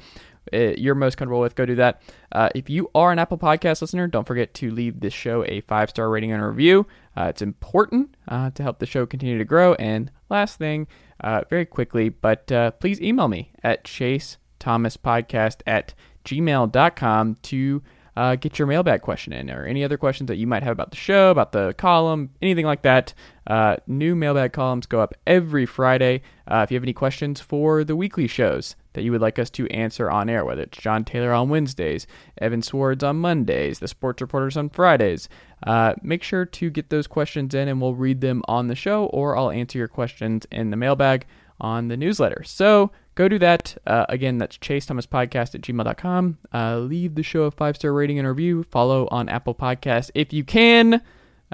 uh, 0.53 0.75
you're 0.77 0.95
most 0.95 1.17
comfortable 1.17 1.41
with. 1.41 1.55
Go 1.55 1.65
do 1.65 1.77
that. 1.77 2.03
Uh, 2.33 2.51
if 2.55 2.69
you 2.69 2.91
are 2.95 3.13
an 3.13 3.19
Apple 3.19 3.39
Podcast 3.39 3.81
listener, 3.81 4.07
don't 4.09 4.27
forget 4.27 4.53
to 4.55 4.71
leave 4.71 5.01
this 5.01 5.15
show 5.15 5.45
a 5.47 5.61
five 5.63 5.89
star 5.91 6.11
rating 6.11 6.33
and 6.33 6.43
a 6.43 6.47
review. 6.47 6.87
Uh, 7.17 7.25
it's 7.25 7.43
important 7.43 8.15
uh, 8.29 8.51
to 8.51 8.63
help 8.63 8.81
the 8.81 8.87
show 8.87 9.07
continue 9.07 9.39
to 9.39 9.45
grow. 9.45 9.75
And 9.75 10.11
last 10.29 10.59
thing, 10.59 10.87
uh, 11.21 11.43
very 11.49 11.67
quickly, 11.67 12.09
but 12.09 12.51
uh, 12.51 12.73
please 12.73 13.01
email 13.01 13.29
me 13.29 13.53
at 13.63 13.85
chase 13.85 14.39
thomas 14.59 14.97
podcast 14.97 15.61
at 15.67 15.95
gmail.com 16.25 17.37
to 17.43 17.83
uh, 18.17 18.37
get 18.37 18.59
your 18.59 18.67
mailbag 18.67 19.03
question 19.03 19.33
in 19.33 19.51
or 19.51 19.65
any 19.65 19.85
other 19.85 19.97
questions 19.97 20.29
that 20.29 20.37
you 20.37 20.47
might 20.47 20.63
have 20.63 20.73
about 20.73 20.91
the 20.91 20.97
show, 20.97 21.31
about 21.31 21.53
the 21.53 21.75
column, 21.75 22.31
anything 22.43 22.67
like 22.67 22.83
that. 22.83 23.15
Uh, 23.47 23.77
new 23.87 24.15
mailbag 24.15 24.53
columns 24.53 24.87
go 24.87 25.01
up 25.01 25.15
every 25.27 25.67
Friday. 25.67 26.23
Uh, 26.47 26.61
if 26.63 26.71
you 26.71 26.77
have 26.77 26.85
any 26.85 26.93
questions 26.93 27.41
for 27.41 27.85
the 27.85 27.97
weekly 27.97 28.27
shows 28.27 28.77
that 28.93 29.03
you 29.03 29.13
would 29.13 29.21
like 29.21 29.39
us 29.39 29.51
to 29.51 29.67
answer 29.69 30.11
on 30.11 30.29
air, 30.29 30.45
whether 30.45 30.63
it's 30.63 30.79
John 30.79 31.05
Taylor 31.05 31.33
on 31.33 31.49
Wednesdays, 31.49 32.07
Evan 32.39 32.63
Swords 32.63 33.03
on 33.03 33.17
Mondays, 33.17 33.79
the 33.79 33.89
sports 33.89 34.21
reporters 34.21 34.57
on 34.57 34.69
Fridays, 34.69 35.29
uh, 35.67 35.95
make 36.03 36.23
sure 36.23 36.45
to 36.45 36.71
get 36.71 36.91
those 36.91 37.07
questions 37.07 37.55
in 37.55 37.69
and 37.69 37.81
we'll 37.81 37.95
read 37.95 38.21
them 38.21 38.43
on 38.47 38.69
the 38.69 38.75
show 38.75 39.07
or 39.07 39.37
I'll 39.37 39.51
answer 39.51 39.79
your 39.79 39.89
questions 39.89 40.47
in 40.51 40.71
the 40.71 40.77
mailbag 40.77 41.27
on 41.61 41.89
the 41.89 41.97
newsletter. 41.97 42.43
So 42.45 42.91
go 43.21 43.29
do 43.29 43.39
that. 43.39 43.77
Uh, 43.87 44.07
again, 44.09 44.39
that's 44.39 44.57
Chase 44.57 44.87
Thomas 44.87 45.07
Podcast 45.07 45.55
at 45.55 45.61
gmail.com. 45.61 46.39
Uh, 46.55 46.79
leave 46.79 47.15
the 47.17 47.23
show 47.23 47.43
a 47.43 47.51
five 47.51 47.77
star 47.77 47.93
rating 47.93 48.19
and 48.19 48.27
review. 48.27 48.63
Follow 48.65 49.09
on 49.11 49.29
Apple 49.29 49.55
Podcasts 49.55 50.11
if 50.15 50.33
you 50.33 50.43
can. 50.43 50.95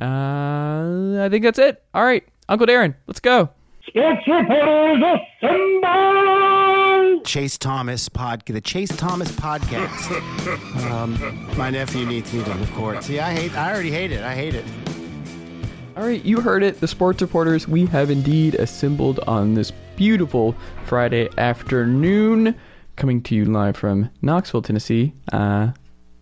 Uh, 0.01 1.25
I 1.25 1.29
think 1.29 1.43
that's 1.43 1.59
it. 1.59 1.83
All 1.93 2.05
right, 2.05 2.23
Uncle 2.49 2.67
Darren, 2.69 2.95
let's 3.07 3.21
go. 3.21 3.51
Sports 3.89 4.23
reporters 4.29 5.03
assemble! 5.43 7.21
Chase 7.25 7.59
Thomas 7.59 8.09
pod, 8.09 8.43
the 8.47 8.61
Chase 8.61 8.95
Thomas 8.97 9.33
podcast. 9.33 10.91
um, 10.91 11.49
my 11.57 11.71
nephew 11.71 12.07
needs 12.07 12.33
me 12.33 12.45
to 12.45 12.53
record. 12.53 13.03
See, 13.03 13.19
I 13.19 13.33
hate. 13.33 13.57
I 13.57 13.73
already 13.73 13.91
hate 13.91 14.13
it. 14.13 14.23
I 14.23 14.35
hate 14.35 14.55
it. 14.55 14.65
All 15.97 16.05
right, 16.05 16.23
you 16.25 16.41
heard 16.41 16.63
it. 16.63 16.79
The 16.79 16.87
sports 16.87 17.23
reporters, 17.23 17.67
we 17.67 17.87
have 17.87 18.11
indeed 18.11 18.55
assembled 18.57 19.19
on 19.21 19.55
this 19.55 19.73
beautiful 19.97 20.55
Friday 20.85 21.29
afternoon, 21.39 22.55
coming 22.97 23.23
to 23.23 23.35
you 23.35 23.47
live 23.47 23.77
from 23.77 24.11
Knoxville, 24.21 24.63
Tennessee, 24.63 25.15
uh, 25.33 25.71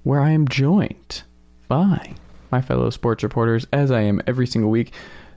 where 0.05 0.21
I 0.21 0.31
am 0.31 0.47
joined 0.47 1.25
by 1.67 2.15
my 2.53 2.63
fellow 2.63 2.89
sports 2.91 3.25
reporters, 3.25 3.67
as 3.73 3.91
I 3.91 4.03
am 4.03 4.23
every 4.29 4.47
single 4.47 4.71
week. 4.71 4.93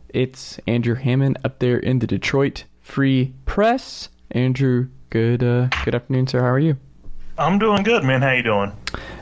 It's 0.10 0.60
Andrew 0.68 0.94
Hammond 0.94 1.40
up 1.44 1.60
there 1.60 1.80
in 1.80 2.00
the 2.00 2.08
Detroit 2.08 2.66
Free 2.80 3.34
Press. 3.46 4.10
Andrew, 4.32 4.90
good 5.10 5.44
uh, 5.44 5.70
good 5.84 5.96
afternoon, 5.96 6.28
sir. 6.28 6.40
How 6.42 6.48
are 6.48 6.60
you? 6.60 6.78
I'm 7.40 7.58
doing 7.58 7.84
good, 7.84 8.04
man. 8.04 8.22
How 8.22 8.32
you 8.32 8.44
doing? 8.44 8.72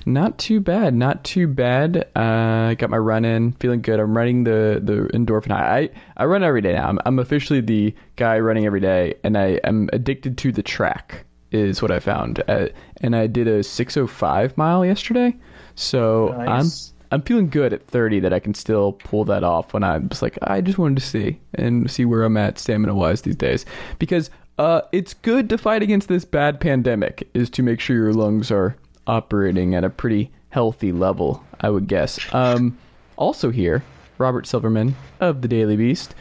Not 0.06 0.38
too 0.38 0.60
bad, 0.60 0.94
not 0.94 1.24
too 1.24 1.48
bad. 1.48 2.08
Uh, 2.16 2.76
got 2.76 2.92
my 2.92 2.98
run 2.98 3.26
in, 3.26 3.54
feeling 3.54 3.82
good. 3.82 4.00
I'm 4.00 4.16
running 4.16 4.44
the 4.44 4.80
the 4.84 5.10
endorphin 5.18 5.52
high. 5.52 5.78
I, 5.78 5.90
I 6.18 6.26
run 6.26 6.44
every 6.44 6.62
day 6.62 6.74
now. 6.74 6.88
I'm, 6.88 7.00
I'm 7.06 7.18
officially 7.18 7.60
the 7.60 7.96
guy 8.16 8.40
running 8.40 8.66
every 8.66 8.80
day, 8.80 9.16
and 9.24 9.36
I 9.36 9.60
am 9.64 9.90
addicted 9.94 10.38
to 10.40 10.52
the 10.52 10.62
track. 10.62 11.26
Is 11.52 11.82
what 11.82 11.90
I 11.90 12.00
found, 12.00 12.44
uh, 12.48 12.68
and 13.02 13.16
I 13.16 13.28
did 13.28 13.48
a 13.48 13.64
605 13.64 14.58
mile 14.58 14.86
yesterday. 14.86 15.36
So 15.76 16.36
Nice. 16.38 16.92
I'm 17.12 17.16
I'm 17.16 17.22
feeling 17.22 17.50
good 17.50 17.72
at 17.72 17.88
30 17.88 18.20
that 18.22 18.34
I 18.34 18.40
can 18.40 18.54
still 18.54 18.94
pull 18.94 19.26
that 19.26 19.44
off. 19.44 19.74
When 19.74 19.84
I'm 19.84 20.10
just 20.10 20.22
like, 20.22 20.38
I 20.42 20.62
just 20.62 20.78
wanted 20.78 20.98
to 20.98 21.06
see 21.06 21.40
and 21.54 21.90
see 21.90 22.04
where 22.06 22.24
I'm 22.24 22.36
at 22.38 22.60
stamina 22.60 22.94
wise 22.94 23.22
these 23.22 23.36
days, 23.38 23.66
because 24.00 24.30
uh, 24.60 24.82
it's 24.92 25.14
good 25.14 25.50
to 25.50 25.58
fight 25.58 25.82
against 25.82 26.10
this 26.10 26.26
bad 26.26 26.60
pandemic. 26.60 27.28
Is 27.34 27.50
to 27.52 27.64
make 27.64 27.80
sure 27.80 27.96
your 27.96 28.14
lungs 28.14 28.52
are 28.52 28.76
operating 29.08 29.76
at 29.76 29.84
a 29.84 29.90
pretty 29.90 30.32
healthy 30.50 30.92
level, 30.92 31.44
I 31.60 31.70
would 31.70 31.88
guess. 31.88 32.20
Um, 32.34 32.78
also 33.18 33.52
here, 33.52 33.84
Robert 34.18 34.48
Silverman 34.48 34.96
of 35.20 35.42
the 35.42 35.48
Daily 35.48 35.76
Beast. 35.76 36.16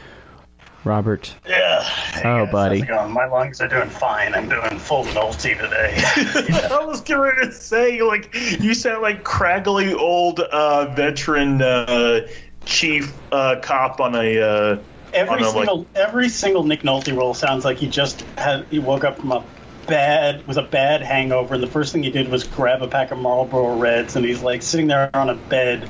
Robert, 0.83 1.33
Yeah. 1.47 1.81
Hey 1.81 2.21
Oh, 2.29 2.45
guys, 2.45 2.51
buddy. 2.51 2.79
How's 2.81 2.89
it 2.89 2.91
going? 2.91 3.11
My 3.11 3.25
lungs 3.25 3.59
are 3.59 3.67
doing 3.67 3.89
fine. 3.89 4.35
I'm 4.35 4.47
doing 4.47 4.77
full 4.77 5.03
multi 5.15 5.55
today. 5.55 5.93
I 6.71 6.85
was 6.85 7.01
going 7.01 7.35
to 7.37 7.51
say, 7.51 8.03
like, 8.03 8.29
you 8.59 8.75
sound 8.75 9.01
like 9.01 9.23
craggly 9.23 9.95
old 9.95 10.41
uh, 10.41 10.93
veteran 10.93 11.59
uh, 11.63 12.27
chief 12.65 13.11
uh, 13.31 13.55
cop 13.63 13.99
on 13.99 14.13
a. 14.13 14.39
Uh, 14.39 14.77
every 15.13 15.33
on 15.37 15.39
a, 15.41 15.45
like- 15.45 15.53
single 15.55 15.87
every 15.95 16.29
single 16.29 16.63
Nick 16.63 16.81
Nolte 16.81 17.17
role 17.17 17.33
sounds 17.33 17.65
like 17.65 17.77
he 17.77 17.87
just 17.87 18.21
had 18.37 18.65
he 18.69 18.77
woke 18.77 19.03
up 19.03 19.17
from 19.17 19.31
a 19.31 19.43
bad 19.87 20.45
with 20.47 20.57
a 20.57 20.63
bad 20.63 21.01
hangover 21.01 21.55
and 21.55 21.63
the 21.63 21.67
first 21.67 21.93
thing 21.93 22.03
he 22.03 22.11
did 22.11 22.29
was 22.29 22.43
grab 22.43 22.81
a 22.81 22.87
pack 22.87 23.11
of 23.11 23.17
Marlboro 23.17 23.77
Reds 23.77 24.15
and 24.15 24.25
he's 24.25 24.41
like 24.41 24.61
sitting 24.61 24.87
there 24.87 25.09
on 25.13 25.29
a 25.29 25.35
bed, 25.35 25.87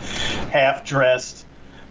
half 0.51 0.85
dressed, 0.85 1.45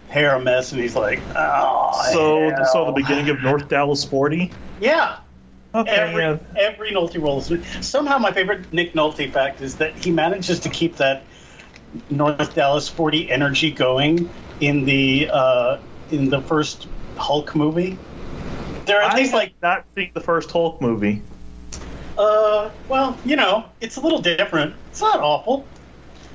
hair 0.09 0.35
a 0.35 0.41
mess, 0.41 0.71
and 0.71 0.81
he's 0.81 0.95
like, 0.95 1.19
oh. 1.35 2.09
so, 2.13 2.49
hell." 2.49 2.65
so 2.65 2.85
the 2.85 2.91
beginning 2.91 3.29
of 3.29 3.41
North 3.41 3.67
Dallas 3.67 4.03
Forty. 4.03 4.51
Yeah. 4.79 5.19
Okay, 5.73 5.91
Every, 5.91 6.23
yeah. 6.23 6.37
every 6.55 6.91
Nolte 6.91 7.21
role 7.21 7.39
is 7.39 7.85
somehow 7.85 8.17
my 8.17 8.31
favorite 8.31 8.71
Nick 8.71 8.93
Nolte 8.93 9.29
fact 9.29 9.59
is 9.59 9.75
that 9.75 9.93
he 9.97 10.09
manages 10.09 10.61
to 10.61 10.69
keep 10.69 10.95
that 10.97 11.23
North 12.09 12.55
Dallas 12.55 12.87
40 12.87 13.29
energy 13.29 13.71
going 13.71 14.29
in 14.61 14.85
the 14.85 15.29
uh, 15.31 15.77
in 16.11 16.29
the 16.29 16.41
first 16.41 16.87
Hulk 17.17 17.55
movie. 17.55 17.97
There 18.85 18.99
are 18.99 19.03
at 19.03 19.13
I 19.13 19.17
least 19.17 19.33
like 19.33 19.53
not 19.61 19.85
seen 19.95 20.11
the 20.13 20.21
first 20.21 20.49
Hulk 20.49 20.81
movie. 20.81 21.21
Uh 22.17 22.69
well, 22.87 23.17
you 23.25 23.35
know, 23.35 23.65
it's 23.81 23.97
a 23.97 24.01
little 24.01 24.21
different. 24.21 24.75
It's 24.91 25.01
not 25.01 25.19
awful. 25.19 25.65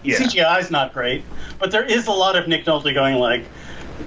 Yeah. 0.03 0.17
CGI's 0.17 0.71
not 0.71 0.95
great, 0.95 1.23
but 1.59 1.71
there 1.71 1.85
is 1.85 2.07
a 2.07 2.13
lot 2.13 2.37
of 2.37 2.49
Nick 2.49 2.65
Nolte 2.65 2.93
going 2.95 3.17
like 3.17 3.45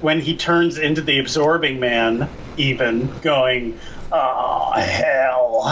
when 0.01 0.19
he 0.19 0.35
turns 0.35 0.77
into 0.77 1.01
the 1.01 1.19
absorbing 1.19 1.79
man 1.79 2.27
even 2.57 3.07
going 3.21 3.79
oh 4.11 4.71
hell. 4.75 5.63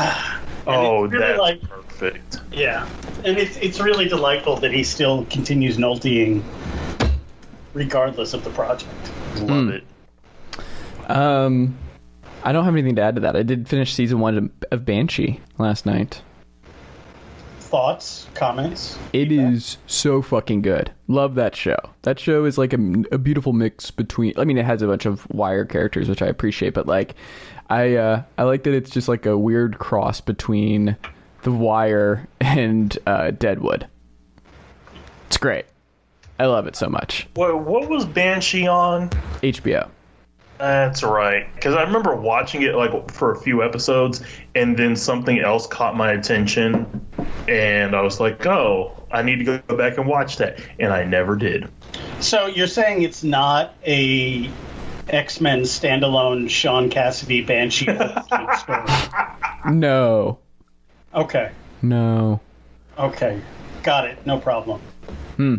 And 0.67 0.75
oh, 0.75 1.05
it's 1.05 1.13
really 1.13 1.25
that's 1.25 1.39
like 1.39 1.61
perfect. 1.63 2.39
Yeah, 2.51 2.87
and 3.23 3.37
it's 3.37 3.57
it's 3.57 3.79
really 3.79 4.07
delightful 4.07 4.57
that 4.57 4.71
he 4.71 4.83
still 4.83 5.25
continues 5.25 5.77
nultying, 5.77 6.43
regardless 7.73 8.35
of 8.35 8.43
the 8.43 8.51
project. 8.51 8.91
Love 9.37 9.69
it. 9.69 9.83
um, 11.09 11.75
I 12.43 12.51
don't 12.51 12.65
have 12.65 12.73
anything 12.73 12.95
to 12.95 13.01
add 13.01 13.15
to 13.15 13.21
that. 13.21 13.35
I 13.35 13.43
did 13.43 13.67
finish 13.67 13.93
season 13.93 14.19
one 14.19 14.51
of 14.71 14.85
Banshee 14.85 15.39
last 15.57 15.85
night. 15.85 16.21
Thoughts, 17.59 18.27
comments? 18.33 18.97
It 19.13 19.31
is 19.31 19.77
so 19.87 20.21
fucking 20.21 20.61
good. 20.61 20.91
Love 21.07 21.35
that 21.35 21.55
show. 21.55 21.77
That 22.01 22.19
show 22.19 22.43
is 22.43 22.57
like 22.57 22.73
a, 22.73 23.03
a 23.11 23.17
beautiful 23.17 23.53
mix 23.53 23.91
between. 23.91 24.33
I 24.37 24.43
mean, 24.43 24.57
it 24.57 24.65
has 24.65 24.81
a 24.81 24.87
bunch 24.87 25.05
of 25.05 25.29
wire 25.29 25.63
characters, 25.63 26.09
which 26.09 26.21
I 26.21 26.27
appreciate, 26.27 26.73
but 26.73 26.87
like, 26.87 27.15
I 27.69 27.95
uh, 27.95 28.23
I 28.37 28.43
like 28.43 28.63
that 28.63 28.73
it's 28.73 28.89
just 28.89 29.07
like 29.07 29.25
a 29.25 29.37
weird 29.37 29.79
cross 29.79 30.19
between 30.19 30.97
The 31.43 31.51
Wire 31.51 32.27
and 32.41 32.97
uh, 33.07 33.31
Deadwood. 33.31 33.87
It's 35.27 35.37
great. 35.37 35.65
I 36.39 36.47
love 36.47 36.67
it 36.67 36.75
so 36.75 36.89
much. 36.89 37.29
What, 37.35 37.63
what 37.63 37.87
was 37.87 38.03
Banshee 38.03 38.67
on? 38.67 39.11
HBO. 39.43 39.89
That's 40.61 41.01
right. 41.01 41.51
Because 41.55 41.73
I 41.73 41.81
remember 41.81 42.15
watching 42.15 42.61
it 42.61 42.75
like 42.75 43.09
for 43.11 43.31
a 43.31 43.39
few 43.39 43.63
episodes, 43.63 44.21
and 44.53 44.77
then 44.77 44.95
something 44.95 45.39
else 45.39 45.65
caught 45.65 45.95
my 45.97 46.11
attention, 46.11 47.03
and 47.47 47.95
I 47.95 48.01
was 48.01 48.19
like, 48.19 48.45
"Oh, 48.45 48.93
I 49.11 49.23
need 49.23 49.37
to 49.43 49.43
go 49.57 49.75
back 49.75 49.97
and 49.97 50.05
watch 50.05 50.37
that," 50.37 50.59
and 50.79 50.93
I 50.93 51.03
never 51.03 51.35
did. 51.35 51.67
So 52.19 52.45
you're 52.45 52.67
saying 52.67 53.01
it's 53.01 53.23
not 53.23 53.73
a 53.87 54.51
X 55.09 55.41
Men 55.41 55.61
standalone 55.61 56.47
Sean 56.47 56.91
Cassidy 56.91 57.41
Banshee 57.41 57.85
story? 58.57 58.85
No, 59.65 60.37
Okay, 61.15 61.49
no. 61.81 62.39
okay, 62.99 63.41
got 63.81 64.05
it. 64.05 64.23
No 64.27 64.37
problem. 64.37 64.79
Hmm. 65.37 65.55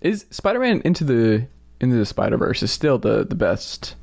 Is 0.00 0.26
Spider-Man 0.30 0.80
into 0.84 1.02
the 1.02 1.48
into 1.80 1.96
the 1.96 2.06
Spider-Verse 2.06 2.62
is 2.62 2.70
still 2.70 2.98
the 2.98 3.24
the 3.24 3.34
best 3.34 3.96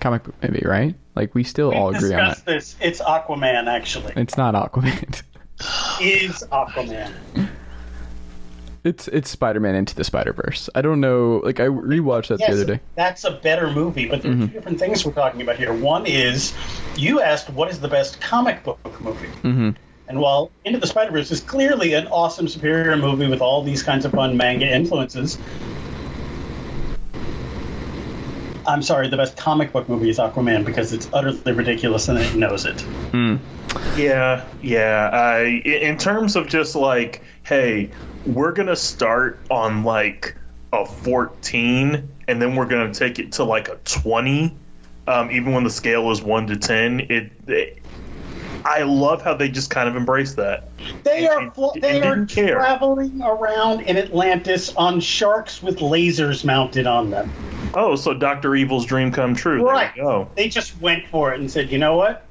comic 0.00 0.24
book 0.24 0.34
movie, 0.42 0.62
right? 0.64 0.94
Like 1.14 1.34
we 1.34 1.44
still 1.44 1.72
all 1.72 1.94
agree 1.94 2.12
on 2.14 2.28
that. 2.28 2.44
this. 2.44 2.76
It's 2.80 3.00
Aquaman, 3.00 3.66
actually. 3.66 4.12
It's 4.16 4.36
not 4.36 4.54
Aquaman. 4.54 5.22
Is 6.00 6.44
Aquaman. 6.52 7.12
It's 8.86 9.08
it's 9.08 9.28
Spider-Man 9.30 9.74
into 9.74 9.96
the 9.96 10.04
Spider-Verse. 10.04 10.70
I 10.76 10.80
don't 10.80 11.00
know. 11.00 11.40
Like 11.42 11.58
I 11.58 11.64
rewatched 11.66 12.28
that 12.28 12.38
Yes, 12.38 12.50
the 12.50 12.54
other 12.54 12.64
day. 12.64 12.74
Mm-hmm. 12.74 12.94
that's 12.94 13.24
a 13.24 13.32
better 13.32 13.68
movie, 13.68 14.06
but 14.06 14.22
there 14.22 14.30
are 14.30 14.36
two 14.36 14.46
different 14.46 14.78
things 14.78 15.04
we're 15.04 15.12
talking 15.12 15.42
about 15.42 15.56
here. 15.56 15.72
One 15.72 16.06
is 16.06 16.54
you 16.96 17.20
asked 17.20 17.50
what 17.50 17.68
is 17.68 17.80
the 17.80 17.88
best 17.88 18.20
comic 18.20 18.62
book 18.62 18.78
movie, 19.00 19.26
mm-hmm. 19.26 19.70
and 20.06 20.20
while 20.20 20.52
Into 20.64 20.78
the 20.78 20.86
Spider 20.86 21.10
Verse 21.10 21.32
is 21.32 21.40
clearly 21.40 21.94
an 21.94 22.06
awesome, 22.06 22.46
superior 22.46 22.96
movie 22.96 23.26
with 23.26 23.40
all 23.40 23.64
these 23.64 23.82
kinds 23.82 24.04
of 24.04 24.12
fun 24.12 24.36
manga 24.36 24.72
influences. 24.72 25.36
I'm 28.66 28.82
sorry, 28.82 29.08
the 29.08 29.16
best 29.16 29.36
comic 29.36 29.72
book 29.72 29.88
movie 29.88 30.10
is 30.10 30.18
Aquaman 30.18 30.64
because 30.64 30.92
it's 30.92 31.08
utterly 31.12 31.52
ridiculous 31.52 32.08
and 32.08 32.18
it 32.18 32.34
knows 32.34 32.64
it. 32.64 32.84
Yeah, 33.96 34.44
yeah. 34.62 35.10
I 35.12 35.62
in 35.64 35.82
in 35.82 35.98
terms 35.98 36.36
of 36.36 36.48
just 36.48 36.74
like, 36.74 37.22
hey, 37.42 37.90
we're 38.26 38.52
gonna 38.52 38.76
start 38.76 39.38
on 39.50 39.84
like 39.84 40.36
a 40.72 40.84
14, 40.84 42.08
and 42.28 42.42
then 42.42 42.56
we're 42.56 42.66
gonna 42.66 42.92
take 42.92 43.18
it 43.18 43.32
to 43.32 43.44
like 43.44 43.68
a 43.68 43.76
20. 43.84 44.56
Um, 45.08 45.30
even 45.30 45.52
when 45.52 45.62
the 45.62 45.70
scale 45.70 46.10
is 46.10 46.20
one 46.20 46.46
to 46.48 46.56
10, 46.56 47.00
it. 47.08 47.32
it 47.46 47.78
I 48.66 48.82
love 48.82 49.22
how 49.22 49.34
they 49.34 49.48
just 49.48 49.70
kind 49.70 49.88
of 49.88 49.94
embrace 49.94 50.34
that. 50.34 50.68
They 51.04 51.28
are 51.28 51.50
fl- 51.52 51.70
and 51.74 51.82
they 51.82 52.02
are 52.02 52.16
didn't 52.16 52.30
care. 52.30 52.56
traveling 52.56 53.22
around 53.22 53.82
in 53.82 53.96
Atlantis 53.96 54.74
on 54.74 54.98
sharks 54.98 55.62
with 55.62 55.78
lasers 55.78 56.44
mounted 56.44 56.86
on 56.86 57.10
them. 57.10 57.30
Oh, 57.74 57.94
so 57.94 58.12
Doctor 58.12 58.56
Evil's 58.56 58.84
dream 58.84 59.12
come 59.12 59.34
true. 59.34 59.64
Right. 59.64 59.92
There 59.94 60.04
you 60.04 60.10
go. 60.10 60.30
They 60.34 60.48
just 60.48 60.80
went 60.80 61.06
for 61.06 61.32
it 61.32 61.38
and 61.38 61.50
said, 61.50 61.70
you 61.70 61.78
know 61.78 61.96
what? 61.96 62.26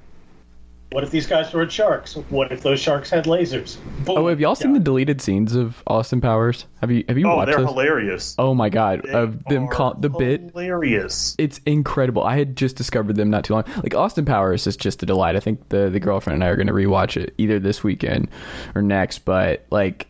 What 0.92 1.04
if 1.04 1.12
these 1.12 1.28
guys 1.28 1.52
were 1.52 1.68
sharks? 1.70 2.16
What 2.30 2.52
if 2.54 2.62
those 2.62 2.80
sharks 2.80 3.10
had 3.10 3.26
lasers? 3.26 3.78
Boom. 4.06 4.18
Oh, 4.18 4.28
have 4.28 4.40
y'all 4.40 4.56
seen 4.56 4.72
Yeah. 4.72 4.78
the 4.78 4.84
deleted 4.84 5.20
scenes 5.20 5.54
of 5.56 5.84
Austin 5.88 6.22
Powers? 6.22 6.68
Have 6.80 6.90
you 6.92 7.04
have 7.10 7.18
you 7.18 7.28
Oh, 7.28 7.36
watched 7.38 7.48
they're 7.52 7.58
those? 7.60 7.70
hilarious. 7.70 8.36
Oh 8.38 8.54
my 8.54 8.70
god, 8.70 9.02
They 9.04 9.12
of 9.12 9.44
them 9.46 9.66
are 9.66 9.72
call 9.72 9.96
the 9.96 10.10
bit. 10.10 10.52
hilarious. 10.54 11.36
It's 11.38 11.60
incredible. 11.66 12.24
I 12.24 12.38
had 12.38 12.56
just 12.56 12.76
discovered 12.78 13.16
them 13.18 13.30
not 13.30 13.44
too 13.44 13.54
long. 13.56 13.66
Like 13.84 13.94
Austin 13.96 14.24
Powers 14.26 14.68
is 14.68 14.78
just 14.78 15.04
a 15.04 15.06
delight. 15.06 15.36
I 15.36 15.40
think 15.42 15.68
the 15.70 15.90
the 15.90 16.00
girlfriend 16.00 16.36
and 16.36 16.44
I 16.44 16.48
are 16.48 16.56
going 16.56 16.68
to 16.68 16.74
rewatch 16.74 17.18
it 17.22 17.34
either 17.38 17.60
this 17.60 17.84
weekend 17.84 18.30
or 18.76 18.82
next. 18.82 19.26
But 19.26 19.66
like 19.72 20.08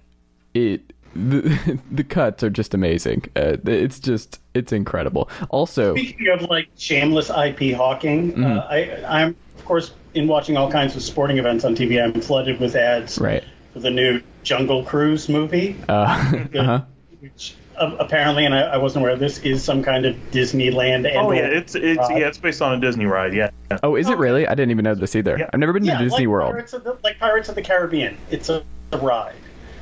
it, 0.54 0.94
the 1.16 1.80
the 1.92 2.04
cuts 2.04 2.44
are 2.44 2.50
just 2.52 2.74
amazing. 2.74 3.24
Uh, 3.36 3.58
it's 3.66 4.00
just 4.00 4.40
it's 4.54 4.72
incredible. 4.72 5.30
Also, 5.50 5.96
Speaking 5.96 6.28
of 6.28 6.42
like 6.44 6.68
shameless 6.78 7.30
IP 7.32 7.74
hawking, 7.76 8.34
Mm-hmm. 8.34 8.44
uh, 8.44 8.68
I, 8.70 9.22
I'm 9.24 9.36
of 9.66 9.68
course 9.68 9.92
in 10.14 10.28
watching 10.28 10.58
all 10.58 10.72
kinds 10.72 10.96
of 10.96 11.02
sporting 11.02 11.40
events 11.40 11.66
on 11.66 11.76
TV. 11.76 12.02
I'm 12.02 12.22
flooded 12.22 12.60
with 12.60 12.76
ads 12.76 13.18
right? 13.18 13.44
for 13.74 13.80
the 13.80 13.90
new 13.90 14.22
Jungle 14.44 14.84
Cruise 14.84 15.28
movie, 15.28 15.76
Uh, 15.90 15.92
uh-huh. 16.56 16.82
which 17.20 17.56
uh, 17.76 17.96
apparently, 18.00 18.46
and 18.46 18.54
I, 18.54 18.62
I 18.62 18.78
wasn't 18.78 19.02
aware 19.02 19.14
of 19.14 19.20
this, 19.20 19.40
is 19.40 19.64
some 19.64 19.82
kind 19.82 20.06
of 20.06 20.16
Disneyland. 20.32 21.12
Oh 21.16 21.32
yeah, 21.32 21.48
it's 21.48 21.74
it's 21.74 21.98
ride. 21.98 22.20
yeah, 22.20 22.28
it's 22.28 22.38
based 22.38 22.62
on 22.62 22.78
a 22.78 22.80
Disney 22.80 23.06
ride. 23.08 23.34
Yeah. 23.34 23.50
Oh, 23.82 23.96
is 23.96 24.08
it 24.08 24.20
really? 24.20 24.48
I 24.48 24.54
didn't 24.54 24.70
even 24.70 24.84
know 24.84 24.94
this 24.94 25.16
either. 25.16 25.36
Yeah. 25.40 25.50
I've 25.52 25.60
never 25.60 25.74
been 25.74 25.84
yeah, 25.84 25.98
to 25.98 26.04
Disney 26.04 26.20
like 26.20 26.28
World. 26.28 26.52
Pirates 26.52 26.74
of 26.74 26.84
the, 26.84 26.98
like 27.04 27.18
Pirates 27.18 27.50
of 27.50 27.56
the 27.56 27.64
Caribbean. 27.64 28.18
It's 28.30 28.50
a, 28.50 28.64
a 28.92 29.00
ride. 29.00 29.34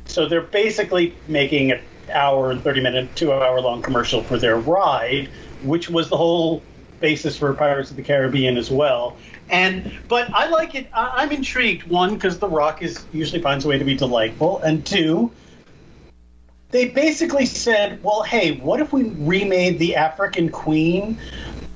So 0.06 0.26
they're 0.26 0.40
basically 0.40 1.14
making 1.28 1.72
an 1.72 1.80
hour 2.10 2.50
and 2.50 2.62
30 2.62 2.80
minute, 2.80 3.16
two 3.16 3.34
hour 3.34 3.60
long 3.60 3.82
commercial 3.82 4.22
for 4.22 4.38
their 4.38 4.56
ride, 4.56 5.28
which 5.62 5.90
was 5.90 6.08
the 6.08 6.16
whole 6.16 6.62
basis 7.00 7.36
for 7.36 7.52
Pirates 7.52 7.90
of 7.90 7.96
the 7.96 8.02
Caribbean 8.02 8.56
as 8.56 8.70
well. 8.70 9.18
And 9.48 9.92
but 10.08 10.32
I 10.32 10.48
like 10.48 10.74
it. 10.74 10.88
I, 10.92 11.12
I'm 11.16 11.32
intrigued. 11.32 11.84
One, 11.84 12.14
because 12.14 12.38
The 12.38 12.48
Rock 12.48 12.82
is 12.82 13.04
usually 13.12 13.42
finds 13.42 13.64
a 13.64 13.68
way 13.68 13.78
to 13.78 13.84
be 13.84 13.94
delightful, 13.94 14.60
and 14.60 14.84
two, 14.84 15.30
they 16.70 16.88
basically 16.88 17.46
said, 17.46 18.02
"Well, 18.02 18.22
hey, 18.22 18.56
what 18.58 18.80
if 18.80 18.92
we 18.92 19.04
remade 19.10 19.78
the 19.78 19.96
African 19.96 20.48
Queen?" 20.48 21.18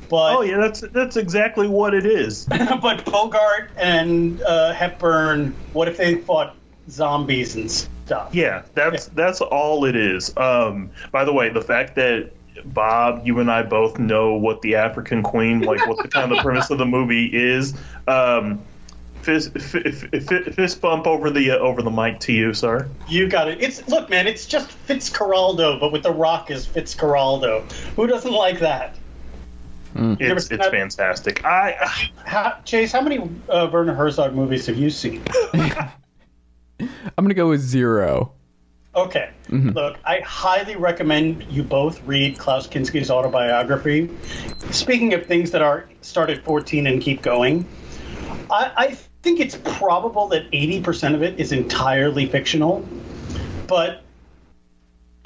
But 0.09 0.37
Oh 0.37 0.41
yeah, 0.41 0.57
that's 0.57 0.81
that's 0.81 1.17
exactly 1.17 1.69
what 1.69 1.95
it 1.95 2.07
is. 2.07 2.47
but 2.83 3.05
Bogart 3.05 3.71
and 3.77 4.41
uh, 4.43 4.73
Hepburn, 4.73 5.55
what 5.73 5.89
if 5.89 5.99
they 5.99 6.17
fought 6.17 6.57
zombies 6.89 7.57
and 7.57 7.71
stuff? 7.71 8.35
Yeah, 8.35 8.63
that's 8.75 9.07
that's 9.07 9.41
all 9.41 9.85
it 9.85 9.97
is. 9.97 10.35
Um, 10.37 10.91
by 11.13 11.25
the 11.25 11.33
way, 11.33 11.51
the 11.51 11.61
fact 11.61 11.95
that 11.97 12.33
Bob, 12.65 13.27
you 13.27 13.39
and 13.41 13.51
I 13.51 13.63
both 13.63 13.99
know 13.99 14.35
what 14.35 14.63
the 14.63 14.77
African 14.77 15.23
Queen, 15.23 15.61
like 15.61 15.87
what 15.87 16.03
the 16.03 16.09
kind 16.09 16.31
of 16.31 16.39
the 16.39 16.43
premise 16.43 16.71
of 16.71 16.79
the 16.79 16.87
movie 16.87 17.27
is. 17.27 17.75
Um, 18.07 18.63
fist, 19.23 19.53
f- 19.57 19.75
f- 19.75 20.05
f- 20.13 20.55
fist 20.55 20.81
bump 20.81 21.07
over 21.07 21.31
the 21.31 21.53
uh, 21.53 21.59
over 21.59 21.83
the 21.83 21.91
mic 21.91 22.21
to 22.21 22.33
you, 22.33 22.55
sir. 22.55 22.89
You 23.09 23.29
got 23.29 23.49
it. 23.49 23.61
It's 23.61 23.87
look, 23.89 24.09
man. 24.09 24.27
It's 24.27 24.47
just 24.47 24.71
Fitzcarraldo, 24.87 25.81
but 25.81 25.93
with 25.93 26.03
the 26.03 26.13
Rock 26.13 26.51
as 26.51 26.67
Fitzcarraldo. 26.67 27.71
Who 27.97 28.07
doesn't 28.07 28.33
like 28.33 28.61
that? 28.61 28.97
It's 29.95 30.51
it's 30.51 30.63
that? 30.63 30.71
fantastic. 30.71 31.45
I 31.45 31.73
How, 32.25 32.59
Chase, 32.65 32.93
how 32.93 33.01
many 33.01 33.19
uh, 33.49 33.69
Werner 33.73 33.95
Herzog 33.95 34.35
movies 34.35 34.67
have 34.67 34.77
you 34.77 34.91
seen? 34.91 35.23
I'm 35.55 37.25
gonna 37.25 37.35
go 37.35 37.49
with 37.49 37.61
zero. 37.61 38.33
Okay. 38.95 39.31
Mm-hmm. 39.49 39.71
Look, 39.71 39.99
I 40.05 40.21
highly 40.21 40.77
recommend 40.77 41.45
you 41.51 41.63
both 41.63 42.03
read 42.05 42.39
Klaus 42.39 42.67
Kinski's 42.67 43.11
autobiography. 43.11 44.11
Speaking 44.71 45.15
of 45.15 45.27
things 45.27 45.53
that 45.53 45.63
are 45.63 45.89
start 46.01 46.31
at 46.31 46.43
14 46.45 46.87
and 46.87 47.01
keep 47.01 47.23
going, 47.23 47.67
I, 48.51 48.73
I 48.77 48.87
think 49.23 49.41
it's 49.41 49.57
probable 49.57 50.29
that 50.29 50.51
80% 50.51 51.15
of 51.15 51.23
it 51.23 51.39
is 51.39 51.53
entirely 51.53 52.27
fictional. 52.27 52.87
But 53.67 54.03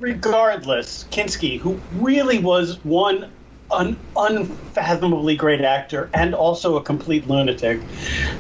regardless, 0.00 1.05
Kinski, 1.11 1.58
who 1.58 1.81
really 1.94 2.38
was 2.38 2.85
one 2.85 3.31
an 3.70 3.97
unfathomably 4.17 5.37
great 5.37 5.62
actor 5.62 6.11
and 6.12 6.35
also 6.35 6.76
a 6.76 6.82
complete 6.82 7.26
lunatic. 7.26 7.81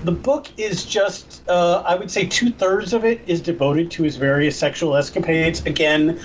The 0.04 0.12
book 0.12 0.48
is 0.58 0.84
just, 0.84 1.42
uh, 1.48 1.82
I 1.86 1.94
would 1.94 2.10
say, 2.10 2.26
two 2.26 2.50
thirds 2.50 2.92
of 2.92 3.04
it 3.04 3.22
is 3.26 3.40
devoted 3.40 3.90
to 3.92 4.02
his 4.02 4.16
various 4.16 4.58
sexual 4.58 4.96
escapades. 4.96 5.64
Again, 5.64 6.20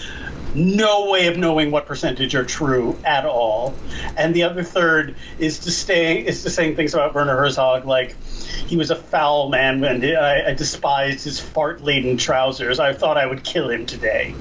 no 0.53 1.09
way 1.09 1.27
of 1.27 1.37
knowing 1.37 1.71
what 1.71 1.85
percentage 1.85 2.33
are 2.35 2.43
true 2.43 2.97
at 3.05 3.25
all. 3.25 3.75
And 4.17 4.33
the 4.33 4.43
other 4.43 4.63
third 4.63 5.15
is 5.39 5.59
to 5.59 5.71
stay 5.71 6.25
is 6.25 6.43
to 6.43 6.49
saying 6.49 6.75
things 6.75 6.93
about 6.93 7.13
Werner 7.13 7.37
Herzog 7.37 7.85
like 7.85 8.15
he 8.23 8.75
was 8.75 8.91
a 8.91 8.95
foul 8.95 9.49
man 9.49 9.83
and 9.83 10.03
I, 10.03 10.49
I 10.49 10.53
despised 10.53 11.23
his 11.23 11.39
fart 11.39 11.83
laden 11.83 12.17
trousers. 12.17 12.79
I 12.79 12.93
thought 12.93 13.17
I 13.17 13.25
would 13.25 13.43
kill 13.43 13.69
him 13.69 13.85
today. 13.85 14.33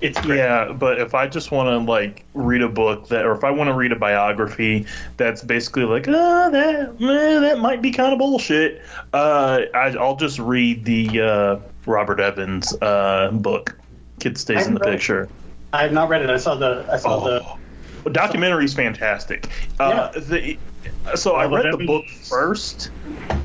It's 0.00 0.20
great. 0.20 0.38
Yeah, 0.38 0.72
but 0.72 1.00
if 1.00 1.14
I 1.14 1.26
just 1.26 1.50
want 1.50 1.68
to 1.68 1.90
like 1.90 2.24
read 2.34 2.60
a 2.62 2.68
book 2.68 3.08
that, 3.08 3.24
or 3.24 3.32
if 3.32 3.44
I 3.44 3.50
want 3.50 3.68
to 3.68 3.74
read 3.74 3.92
a 3.92 3.96
biography 3.96 4.86
that's 5.16 5.42
basically 5.42 5.84
like, 5.84 6.06
oh, 6.08 6.50
that 6.50 6.90
eh, 7.00 7.40
that 7.40 7.58
might 7.60 7.80
be 7.80 7.90
kind 7.92 8.12
of 8.12 8.18
bullshit, 8.18 8.82
uh, 9.14 9.62
I, 9.74 9.88
I'll 9.98 10.16
just 10.16 10.38
read 10.38 10.84
the 10.84 11.20
uh, 11.20 11.56
Robert 11.86 12.20
Evans 12.20 12.74
uh, 12.82 13.30
book. 13.32 13.76
Kid 14.20 14.36
stays 14.38 14.66
in 14.66 14.74
the 14.74 14.80
read- 14.80 14.92
picture. 14.92 15.28
I 15.72 15.82
have 15.82 15.92
not 15.92 16.08
read 16.08 16.22
it. 16.22 16.30
I 16.30 16.36
saw 16.38 16.54
the 16.54 16.86
I 16.90 16.96
saw 16.98 17.26
Oh, 17.26 17.58
the 18.04 18.10
documentary 18.10 18.64
is 18.64 18.72
fantastic. 18.74 19.48
Uh, 19.80 20.10
the, 20.12 20.56
so 21.16 21.34
I 21.36 21.46
read 21.46 21.72
the 21.72 21.84
book 21.86 22.06
first. 22.08 22.90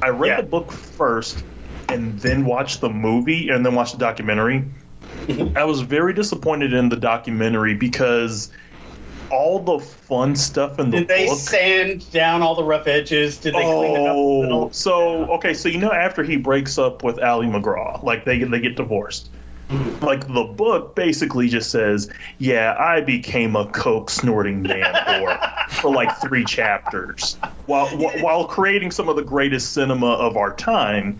I 0.01 0.09
read 0.09 0.27
Yeah. 0.27 0.41
the 0.41 0.47
book 0.47 0.71
first, 0.71 1.43
and 1.89 2.19
then 2.19 2.45
watched 2.45 2.79
the 2.81 2.89
movie, 2.89 3.49
and 3.49 3.65
then 3.65 3.73
watched 3.73 3.93
the 3.93 3.97
documentary. 3.99 4.63
I 5.55 5.63
was 5.63 5.81
very 5.81 6.13
disappointed 6.13 6.73
in 6.73 6.89
the 6.89 6.95
documentary 6.97 7.73
because 7.75 8.51
all 9.29 9.59
the 9.59 9.79
fun 9.79 10.35
stuff 10.35 10.77
in 10.79 10.91
the. 10.91 10.99
Did 10.99 11.07
they 11.07 11.25
book. 11.27 11.37
sand 11.39 12.11
down 12.11 12.41
all 12.41 12.55
the 12.55 12.63
rough 12.63 12.87
edges? 12.87 13.37
Did 13.37 13.53
they 13.55 13.61
clean 13.63 13.95
it 13.95 13.99
up? 14.07 14.07
a 14.07 14.09
Oh, 14.19 14.39
little? 14.39 14.71
so 14.73 15.31
okay, 15.35 15.53
so 15.53 15.69
you 15.69 15.77
know 15.77 15.91
after 15.91 16.23
he 16.23 16.37
breaks 16.37 16.77
up 16.77 17.03
with 17.03 17.17
Ali 17.19 17.47
MacGraw, 17.47 18.03
like 18.03 18.25
they 18.25 18.43
they 18.43 18.59
get 18.59 18.75
divorced. 18.75 19.29
Mm-hmm. 19.69 20.03
Like 20.03 20.27
the 20.27 20.43
book 20.43 20.95
basically 20.95 21.47
just 21.47 21.71
says, 21.71 22.09
"Yeah, 22.39 22.75
I 22.77 22.99
became 22.99 23.55
a 23.55 23.67
coke 23.67 24.09
snorting 24.09 24.63
man 24.63 24.93
whore 24.93 25.69
for 25.69 25.89
like 25.93 26.13
three 26.19 26.43
chapters, 26.43 27.37
while 27.67 27.87
wh- 27.87 28.21
while 28.21 28.43
creating 28.47 28.91
some 28.91 29.07
of 29.07 29.15
the 29.15 29.23
greatest 29.23 29.71
cinema 29.71 30.07
of 30.11 30.35
our 30.35 30.53
time." 30.53 31.17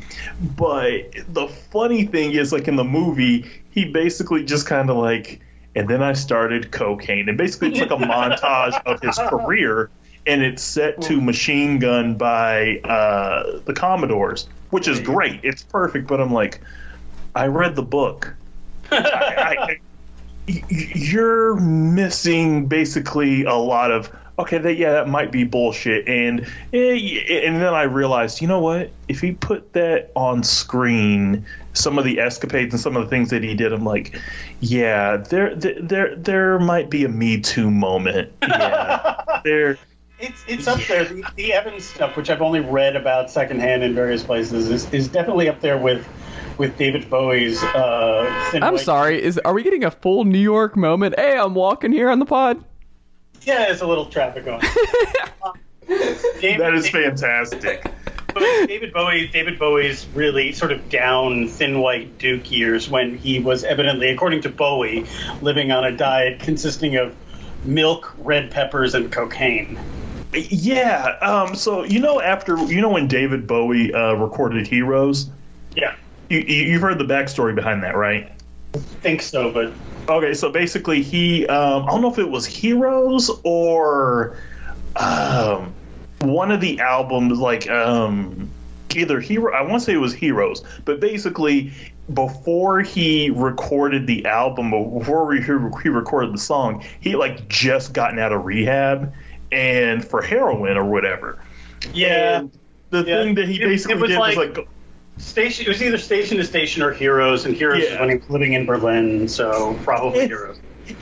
But 0.58 1.14
the 1.30 1.48
funny 1.48 2.06
thing 2.06 2.34
is, 2.34 2.52
like 2.52 2.68
in 2.68 2.76
the 2.76 2.84
movie, 2.84 3.46
he 3.72 3.86
basically 3.86 4.44
just 4.44 4.68
kind 4.68 4.90
of 4.90 4.98
like, 4.98 5.42
and 5.76 5.88
then 5.88 6.04
I 6.04 6.14
started 6.14 6.72
cocaine, 6.72 7.28
and 7.30 7.38
basically 7.38 7.70
it's 7.70 7.80
like 7.80 7.92
a 7.92 7.96
montage 7.96 8.82
of 8.86 9.02
his 9.02 9.18
career 9.30 9.90
and 10.28 10.42
it's 10.44 10.62
set 10.62 11.02
to 11.02 11.20
Machine 11.20 11.80
Gun 11.80 12.16
by 12.16 12.78
uh, 12.80 13.60
the 13.66 13.74
Commodores, 13.74 14.48
which 14.70 14.88
is 14.88 15.00
great. 15.00 15.40
It's 15.44 15.64
perfect, 15.64 16.08
but 16.08 16.22
I'm 16.22 16.32
like, 16.32 16.62
I 17.36 17.48
read 17.48 17.76
the 17.76 17.84
book. 17.84 18.34
I, 18.92 19.56
I, 19.60 19.80
you're 20.70 21.56
missing 21.56 22.68
basically 22.68 23.46
a 23.46 23.56
lot 23.56 23.92
of 23.92 24.14
okay 24.38 24.58
that 24.58 24.76
yeah 24.76 24.92
that 24.92 25.08
might 25.08 25.32
be 25.32 25.44
bullshit. 25.44 26.08
And 26.08 26.42
eh, 26.74 27.46
and 27.46 27.62
then 27.62 27.74
I 27.74 27.84
realized 27.84 28.42
you 28.42 28.48
know 28.48 28.60
what? 28.60 28.92
If 29.08 29.22
he 29.22 29.32
put 29.32 29.74
that 29.74 30.12
on 30.16 30.44
screen 30.44 31.46
some 31.74 31.98
of 31.98 32.06
the 32.06 32.20
escapades 32.20 32.74
and 32.74 32.82
some 32.82 32.96
of 32.98 33.04
the 33.04 33.10
things 33.10 33.30
that 33.30 33.44
he 33.44 33.54
did 33.56 33.72
I'm 33.74 33.84
like 33.86 34.20
yeah 34.60 35.18
there 35.18 35.56
there 35.56 35.82
there, 35.82 36.16
there 36.16 36.60
might 36.60 36.90
be 36.90 37.06
a 37.06 37.10
me 37.10 37.40
too 37.40 37.72
moment 37.72 38.32
yeah 38.42 39.42
there 39.44 39.78
It's 40.20 40.44
it's 40.48 40.68
up 40.68 40.80
there. 40.88 41.04
The, 41.06 41.24
the 41.36 41.54
Evans 41.54 41.84
stuff, 41.84 42.16
which 42.16 42.30
I've 42.30 42.44
only 42.44 42.60
read 42.60 42.96
about 42.96 43.32
secondhand 43.32 43.82
in 43.84 43.96
various 43.96 44.22
places, 44.22 44.70
is, 44.70 44.94
is 44.94 45.08
definitely 45.08 45.50
up 45.50 45.62
there 45.62 45.80
with 45.80 46.08
with 46.60 46.78
David 46.78 47.10
Bowie's. 47.10 47.62
Uh, 47.64 48.52
I'm 48.62 48.76
White- 48.76 48.86
sorry. 48.86 49.24
Is 49.24 49.40
are 49.40 49.54
we 49.54 49.64
getting 49.64 49.84
a 49.84 49.90
full 49.90 50.24
New 50.26 50.38
York 50.38 50.78
moment? 50.78 51.16
Hey, 51.18 51.36
I'm 51.36 51.56
walking 51.56 51.92
here 51.92 52.08
on 52.12 52.20
the 52.20 52.28
pod. 52.28 52.64
Yeah, 53.42 53.66
there's 53.66 53.82
a 53.82 53.88
little 53.88 54.06
traffic 54.06 54.46
on. 54.46 54.60
David, 56.40 56.62
that 56.62 56.76
is 56.76 56.88
fantastic 56.88 57.84
David 58.36 58.94
Bowie. 58.94 59.28
David 59.28 59.60
Bowie's 59.60 60.08
really 60.14 60.52
sort 60.52 60.72
of 60.72 60.90
down, 60.90 61.48
thin 61.48 61.80
white 61.80 62.18
Duke 62.18 62.50
years 62.52 62.90
when 62.90 63.18
he 63.18 63.40
was 63.40 63.64
evidently, 63.64 64.10
according 64.10 64.42
to 64.42 64.50
Bowie, 64.50 65.08
living 65.42 65.72
on 65.72 65.84
a 65.84 65.96
diet 65.96 66.40
consisting 66.40 66.96
of 66.96 67.16
milk, 67.64 68.14
red 68.18 68.52
peppers, 68.52 68.94
and 68.96 69.12
cocaine. 69.12 69.80
yeah 70.34 71.18
um 71.22 71.54
so 71.56 71.84
you 71.84 72.00
know 72.00 72.22
after 72.22 72.58
you 72.72 72.80
know 72.82 72.90
when 72.90 73.06
David 73.08 73.46
Bowie 73.48 73.94
uh, 73.94 74.14
recorded 74.14 74.66
Heroes 74.66 75.30
Yeah, 75.76 75.94
you, 76.30 76.40
you- 76.40 76.64
you've 76.72 76.82
heard 76.82 76.98
the 77.00 77.04
backstory 77.04 77.54
behind 77.54 77.84
that 77.84 77.96
right 77.98 78.32
I 78.74 78.80
think 78.80 79.22
so, 79.22 79.52
but 79.52 79.74
Okay, 80.10 80.34
so 80.34 80.52
basically, 80.52 81.02
he 81.04 81.46
um, 81.48 81.84
I 81.84 81.88
don't 81.88 82.02
know 82.02 82.12
if 82.12 82.18
it 82.18 82.30
was 82.30 82.46
Heroes 82.46 83.30
or 83.44 84.36
um, 84.96 85.74
one 86.24 86.52
of 86.52 86.62
the 86.62 86.80
albums, 86.80 87.40
like 87.40 87.70
um, 87.70 88.50
either 88.96 89.20
Hero. 89.20 89.54
I 89.54 89.62
want 89.62 89.82
to 89.82 89.86
say 89.86 89.94
it 89.94 89.98
was 89.98 90.14
Heroes, 90.14 90.64
but 90.86 91.00
basically, 91.00 91.72
before 92.14 92.82
he 92.82 93.30
recorded 93.30 94.08
the 94.08 94.26
album, 94.26 94.72
before 94.72 95.34
he, 95.34 95.42
he 95.42 95.90
recorded 95.90 96.34
the 96.34 96.38
song, 96.40 96.84
he 97.00 97.16
like 97.16 97.48
just 97.48 97.94
gotten 97.94 98.20
out 98.20 98.32
of 98.32 98.46
rehab 98.46 99.14
and 99.52 100.04
for 100.04 100.22
heroin 100.22 100.78
or 100.78 100.86
whatever. 100.86 101.40
yeah. 101.94 102.40
And 102.40 102.52
the 102.90 103.04
Yeah. 103.04 103.24
thing 103.24 103.36
that 103.36 103.48
he 103.48 103.56
It- 103.56 103.62
it 103.64 103.68
basically 103.68 103.96
was 104.02 104.10
did 104.10 104.20
was 104.20 104.36
like- 104.38 104.58
like 104.58 104.68
Station. 105.18 105.66
It 105.66 105.70
was 105.70 105.84
either 105.84 105.98
Station 105.98 106.38
to 106.38 106.44
Station 106.44 106.82
or 106.82 106.92
Heroes, 106.92 107.46
and 107.46 107.56
Heroes 107.56 107.84
Yeah. 107.84 108.00
when 108.00 108.10
he 108.10 108.16
was 108.16 108.30
living 108.30 108.54
in 108.54 108.66
Berlin, 108.66 109.28
so 109.28 109.78
probably 109.84 110.22
It's- 110.24 110.30
Heroes. 110.30 110.60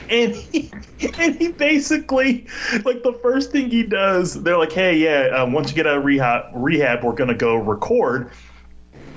And 0.08 0.34
he, 0.34 0.70
and 1.18 1.36
he 1.36 1.52
basically 1.52 2.46
like 2.84 3.02
the 3.02 3.18
first 3.22 3.52
thing 3.52 3.70
he 3.70 3.82
does 3.82 4.42
they're 4.42 4.58
like 4.58 4.72
hey 4.72 4.96
yeah 4.96 5.28
um, 5.36 5.52
once 5.52 5.70
you 5.70 5.76
get 5.76 5.86
out 5.86 5.98
of 5.98 6.04
rehab 6.04 6.44
rehab 6.54 7.04
we're 7.04 7.12
gonna 7.12 7.34
go 7.34 7.56
record. 7.56 8.30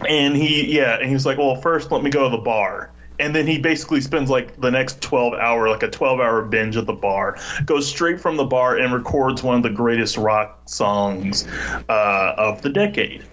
And 0.08 0.36
he 0.36 0.75
yeah 0.75 0.98
and 1.00 1.10
he's 1.10 1.25
like 1.25 1.38
well 1.38 1.56
first 1.62 1.92
let 1.92 2.03
me 2.03 2.10
go 2.10 2.30
to 2.30 2.36
the 2.36 2.42
bar. 2.42 2.92
And 3.20 3.36
then 3.36 3.46
he 3.46 3.60
basically 3.60 4.01
spends 4.01 4.30
like 4.30 4.60
the 4.60 4.72
next 4.72 5.01
12 5.01 5.34
hour 5.36 5.70
like 5.70 5.84
a 5.84 5.89
12 5.89 6.20
hour 6.20 6.42
binge 6.42 6.75
at 6.75 6.88
the 6.88 6.94
bar 6.94 7.38
goes 7.65 7.88
straight 7.88 8.20
from 8.20 8.38
the 8.38 8.44
bar 8.44 8.77
and 8.77 8.92
records 8.92 9.44
one 9.44 9.58
of 9.58 9.63
the 9.63 9.70
greatest 9.70 10.18
rock 10.18 10.62
songs 10.65 11.48
uh, 11.89 12.34
of 12.38 12.62
the 12.63 12.70
decade. 12.70 13.24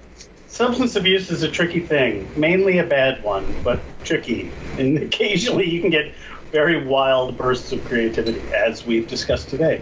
Substance 0.47 0.97
abuse 0.97 1.31
is 1.31 1.43
a 1.43 1.51
tricky 1.51 1.81
thing, 1.81 2.29
mainly 2.37 2.79
a 2.79 2.85
bad 2.85 3.23
one, 3.23 3.63
but 3.63 3.83
tricky. 4.05 4.53
And 4.77 4.99
occasionally 4.99 5.69
you 5.69 5.81
can 5.81 5.91
get 5.91 6.13
very 6.51 6.85
wild 6.87 7.37
bursts 7.39 7.73
of 7.73 7.85
creativity, 7.85 8.41
as 8.55 8.85
we've 8.87 9.07
discussed 9.09 9.49
today. 9.49 9.81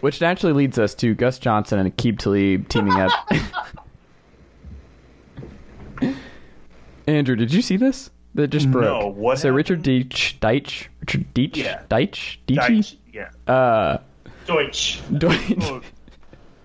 Which 0.00 0.20
naturally 0.20 0.52
leads 0.52 0.78
us 0.78 0.94
to 0.96 1.14
Gus 1.14 1.38
Johnson 1.38 1.78
and 1.78 1.94
Aqib 1.96 2.18
Talib 2.18 2.68
teaming 2.68 2.92
up. 2.94 3.10
Andrew, 7.06 7.36
did 7.36 7.52
you 7.52 7.62
see 7.62 7.76
this? 7.76 8.10
That 8.34 8.48
just 8.48 8.70
broke. 8.70 8.84
No, 8.84 9.06
what 9.08 9.38
So 9.38 9.48
Richard 9.50 9.78
happened? 9.86 10.10
Deitch, 10.10 10.38
Deitch, 10.40 10.88
Richard 11.00 11.32
Deitsch, 11.34 11.56
Yeah. 11.56 11.82
Deitch, 11.88 12.36
Deitchy, 12.46 12.96
yeah 13.12 13.30
uh, 13.52 13.98
Deutsch. 14.46 15.00
Deutsch. 15.16 15.82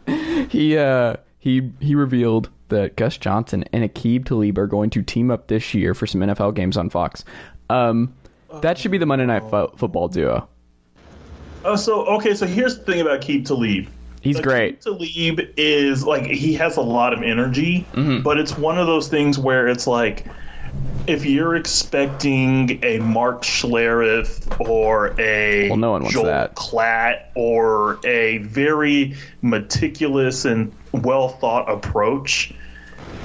he 0.51 0.77
uh 0.77 1.15
he 1.39 1.71
he 1.79 1.95
revealed 1.95 2.49
that 2.67 2.97
Gus 2.97 3.17
Johnson 3.17 3.63
and 3.71 3.83
Aqib 3.89 4.25
Talib 4.25 4.57
are 4.57 4.67
going 4.67 4.89
to 4.89 5.01
team 5.01 5.31
up 5.31 5.47
this 5.47 5.73
year 5.73 5.93
for 5.93 6.05
some 6.05 6.19
NFL 6.21 6.55
games 6.55 6.75
on 6.75 6.89
Fox. 6.89 7.23
Um, 7.69 8.13
that 8.61 8.77
should 8.77 8.91
be 8.91 8.97
the 8.97 9.05
Monday 9.05 9.25
Night 9.25 9.43
fo- 9.49 9.73
Football 9.77 10.07
duo. 10.09 10.47
Oh, 11.63 11.75
so 11.75 12.05
okay. 12.17 12.33
So 12.33 12.45
here's 12.47 12.77
the 12.79 12.83
thing 12.83 13.01
about 13.01 13.21
Keep 13.21 13.45
Talib. 13.45 13.87
He's 14.21 14.35
Like, 14.35 14.43
great. 14.43 14.81
Talib 14.81 15.39
is 15.57 16.03
like 16.05 16.25
he 16.25 16.53
has 16.55 16.77
a 16.77 16.81
lot 16.81 17.13
of 17.13 17.23
energy, 17.23 17.85
Mm-hmm. 17.93 18.21
but 18.23 18.37
it's 18.39 18.57
one 18.57 18.77
of 18.77 18.87
those 18.87 19.07
things 19.07 19.37
where 19.39 19.67
it's 19.67 19.87
like 19.87 20.25
if 21.07 21.25
you're 21.25 21.55
expecting 21.55 22.79
a 22.83 22.99
Mark 22.99 23.41
Schlereth 23.41 24.59
or 24.69 25.19
a 25.19 25.67
Well, 25.69 25.77
no 25.77 25.91
one 25.91 26.03
wants 26.03 26.13
Joel 26.13 26.25
that. 26.25 26.55
Klatt 26.55 27.25
or 27.35 27.99
a 28.05 28.37
very 28.39 29.15
meticulous 29.41 30.45
and 30.45 30.71
well 30.91 31.29
thought 31.29 31.69
approach, 31.69 32.53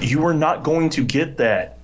you 0.00 0.24
are 0.26 0.34
not 0.34 0.62
going 0.62 0.90
to 0.90 1.04
get 1.04 1.36
that. 1.38 1.75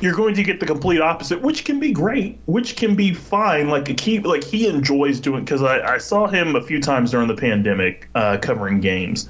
You're 0.00 0.14
going 0.14 0.34
to 0.34 0.42
get 0.42 0.60
the 0.60 0.66
complete 0.66 1.00
opposite, 1.00 1.42
which 1.42 1.64
can 1.64 1.78
be 1.78 1.92
great, 1.92 2.38
which 2.46 2.76
can 2.76 2.94
be 2.94 3.12
fine. 3.12 3.68
Like 3.68 4.00
he, 4.00 4.20
like 4.20 4.44
he 4.44 4.66
enjoys 4.66 5.20
doing 5.20 5.44
because 5.44 5.62
I, 5.62 5.94
I 5.94 5.98
saw 5.98 6.26
him 6.26 6.56
a 6.56 6.62
few 6.62 6.80
times 6.80 7.10
during 7.10 7.28
the 7.28 7.36
pandemic 7.36 8.08
uh, 8.14 8.38
covering 8.40 8.80
games. 8.80 9.28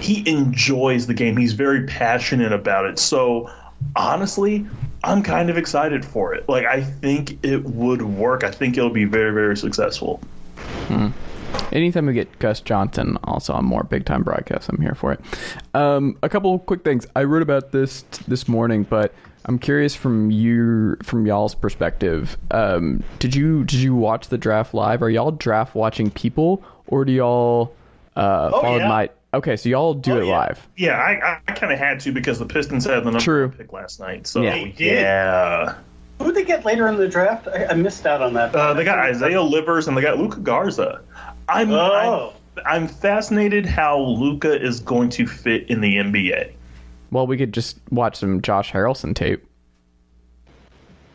He 0.00 0.28
enjoys 0.28 1.06
the 1.06 1.14
game. 1.14 1.36
He's 1.36 1.54
very 1.54 1.86
passionate 1.86 2.52
about 2.52 2.84
it. 2.84 2.98
So 2.98 3.50
honestly, 3.96 4.66
I'm 5.04 5.22
kind 5.22 5.48
of 5.48 5.56
excited 5.56 6.04
for 6.04 6.34
it. 6.34 6.48
Like 6.48 6.66
I 6.66 6.82
think 6.82 7.42
it 7.42 7.64
would 7.64 8.02
work. 8.02 8.44
I 8.44 8.50
think 8.50 8.76
it'll 8.76 8.90
be 8.90 9.04
very, 9.06 9.32
very 9.32 9.56
successful. 9.56 10.20
Anytime 11.72 12.06
we 12.06 12.12
get 12.12 12.38
Gus 12.38 12.60
Johnson 12.60 13.16
also 13.24 13.52
on 13.52 13.64
more 13.64 13.84
big 13.84 14.04
time 14.04 14.22
broadcasts, 14.22 14.68
I'm 14.68 14.80
here 14.80 14.94
for 14.94 15.12
it. 15.12 15.20
Um, 15.74 16.16
a 16.22 16.28
couple 16.28 16.58
quick 16.58 16.82
things. 16.84 17.06
I 17.14 17.24
wrote 17.24 17.42
about 17.42 17.70
this 17.72 18.02
t- 18.10 18.24
this 18.26 18.48
morning, 18.48 18.84
but 18.84 19.14
I'm 19.46 19.58
curious 19.58 19.94
from 19.94 20.30
you 20.30 20.96
from 21.02 21.26
y'all's 21.26 21.54
perspective. 21.54 22.36
Um, 22.50 23.02
did 23.18 23.34
you 23.34 23.64
did 23.64 23.80
you 23.80 23.94
watch 23.94 24.28
the 24.28 24.38
draft 24.38 24.74
live? 24.74 25.02
Are 25.02 25.10
y'all 25.10 25.30
draft 25.32 25.74
watching 25.74 26.10
people, 26.10 26.62
or 26.86 27.04
do 27.04 27.12
y'all 27.12 27.74
uh, 28.16 28.50
Oh, 28.52 28.60
follow 28.60 28.78
yeah. 28.78 28.88
my? 28.88 29.10
Okay, 29.32 29.56
so 29.56 29.68
y'all 29.68 29.94
do 29.94 30.12
Oh, 30.14 30.20
it 30.20 30.26
yeah. 30.26 30.38
live. 30.38 30.68
Yeah, 30.76 30.96
I, 30.98 31.40
I 31.48 31.52
kind 31.52 31.72
of 31.72 31.78
had 31.78 32.00
to 32.00 32.12
because 32.12 32.38
the 32.40 32.46
Pistons 32.46 32.84
had 32.84 33.00
the 33.00 33.12
number 33.12 33.20
True. 33.20 33.46
one 33.48 33.56
pick 33.56 33.72
last 33.72 34.00
night. 34.00 34.26
So 34.26 34.42
Yeah. 34.42 34.54
They 34.54 34.64
did? 34.70 35.00
yeah. 35.02 35.74
Who 36.18 36.26
did 36.26 36.34
they 36.34 36.44
get 36.44 36.64
later 36.66 36.88
in 36.88 36.96
the 36.96 37.08
draft? 37.08 37.46
I, 37.48 37.66
I 37.66 37.74
missed 37.74 38.04
out 38.06 38.20
on 38.22 38.34
that. 38.34 38.54
Uh, 38.54 38.74
they 38.74 38.84
got 38.84 38.98
Isaiah 38.98 39.40
Livers 39.40 39.86
and 39.88 39.96
they 39.96 40.02
got 40.02 40.18
Luka 40.18 40.40
Garza. 40.40 41.00
I'm, 41.48 41.70
Oh. 41.70 42.32
I'm 42.34 42.36
I'm 42.66 42.88
fascinated 42.88 43.64
how 43.64 43.98
Luka 44.00 44.60
is 44.60 44.80
going 44.80 45.08
to 45.10 45.26
fit 45.26 45.70
in 45.70 45.80
the 45.80 45.96
NBA. 45.96 46.50
Well, 47.10 47.26
we 47.26 47.36
could 47.36 47.52
just 47.52 47.78
watch 47.90 48.16
some 48.16 48.40
Josh 48.42 48.72
Harrelson 48.72 49.14
tape. 49.14 49.44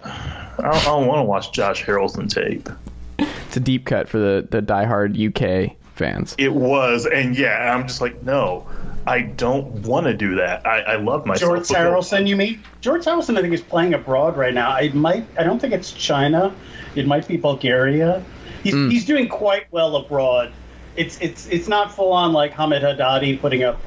I 0.03 0.61
don't, 0.61 0.75
I 0.75 0.83
don't 0.83 1.07
want 1.07 1.19
to 1.19 1.23
watch 1.23 1.51
Josh 1.51 1.83
Harrelson 1.83 2.29
tape. 2.29 2.69
It's 3.17 3.57
a 3.57 3.59
deep 3.59 3.85
cut 3.85 4.07
for 4.09 4.17
the 4.19 4.47
the 4.49 4.61
diehard 4.61 5.15
UK 5.15 5.75
fans. 5.95 6.35
It 6.37 6.53
was, 6.53 7.05
and 7.05 7.37
yeah, 7.37 7.73
I'm 7.73 7.87
just 7.87 8.01
like, 8.01 8.21
no, 8.23 8.67
I 9.07 9.21
don't 9.21 9.67
want 9.85 10.07
to 10.07 10.13
do 10.13 10.35
that. 10.35 10.65
I, 10.65 10.81
I 10.81 10.95
love 10.95 11.25
myself. 11.25 11.67
George 11.67 11.67
Harrelson, 11.67 12.27
you 12.27 12.35
mean? 12.35 12.61
George 12.81 13.05
Harrelson, 13.05 13.37
I 13.37 13.41
think, 13.41 13.53
is 13.53 13.61
playing 13.61 13.93
abroad 13.93 14.35
right 14.35 14.53
now. 14.53 14.71
I 14.71 14.89
might. 14.89 15.25
I 15.37 15.43
don't 15.43 15.59
think 15.59 15.73
it's 15.73 15.91
China. 15.91 16.53
It 16.95 17.07
might 17.07 17.27
be 17.27 17.37
Bulgaria. 17.37 18.23
He's, 18.63 18.73
hmm. 18.73 18.89
he's 18.89 19.05
doing 19.05 19.27
quite 19.27 19.71
well 19.71 19.95
abroad. 19.95 20.51
It's 20.95 21.19
it's 21.19 21.47
it's 21.47 21.67
not 21.67 21.93
full 21.93 22.13
on 22.13 22.33
like 22.33 22.51
Hamid 22.53 22.81
Haddadi 22.81 23.39
putting 23.39 23.63
up, 23.63 23.79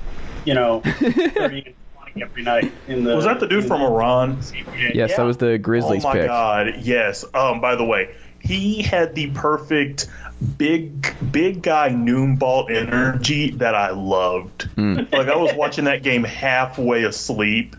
you 0.45 0.55
know, 0.55 0.81
30 0.85 1.65
and 1.67 1.75
20 2.19 2.23
every 2.31 2.43
night 2.43 2.73
in 2.87 3.05
the. 3.05 3.15
Was 3.17 3.25
that 3.25 3.41
the 3.41 3.47
dude 3.47 3.65
from 3.67 3.83
Iran? 3.83 4.39
Yes, 4.53 4.95
Yeah. 4.95 5.07
that 5.09 5.23
was 5.23 5.37
the 5.37 5.59
Grizzlies 5.59 6.05
oh 6.05 6.09
my 6.09 6.15
pick. 6.15 6.27
god, 6.27 6.77
yes. 6.83 7.25
Um, 7.35 7.61
by 7.61 7.77
the 7.77 7.85
way, 7.85 8.15
he 8.41 8.83
had 8.83 9.15
the 9.15 9.31
perfect 9.31 10.07
big 10.57 11.15
big 11.33 11.63
guy 11.63 11.89
noon 11.89 12.37
ball 12.37 12.69
energy 12.71 13.51
that 13.53 13.75
I 13.75 13.91
loved. 13.91 14.63
Hmm. 14.75 14.95
Like 15.11 15.29
I 15.29 15.37
was 15.37 15.53
watching 15.55 15.85
that 15.87 16.03
game 16.03 16.25
halfway 16.25 17.05
asleep, 17.05 17.75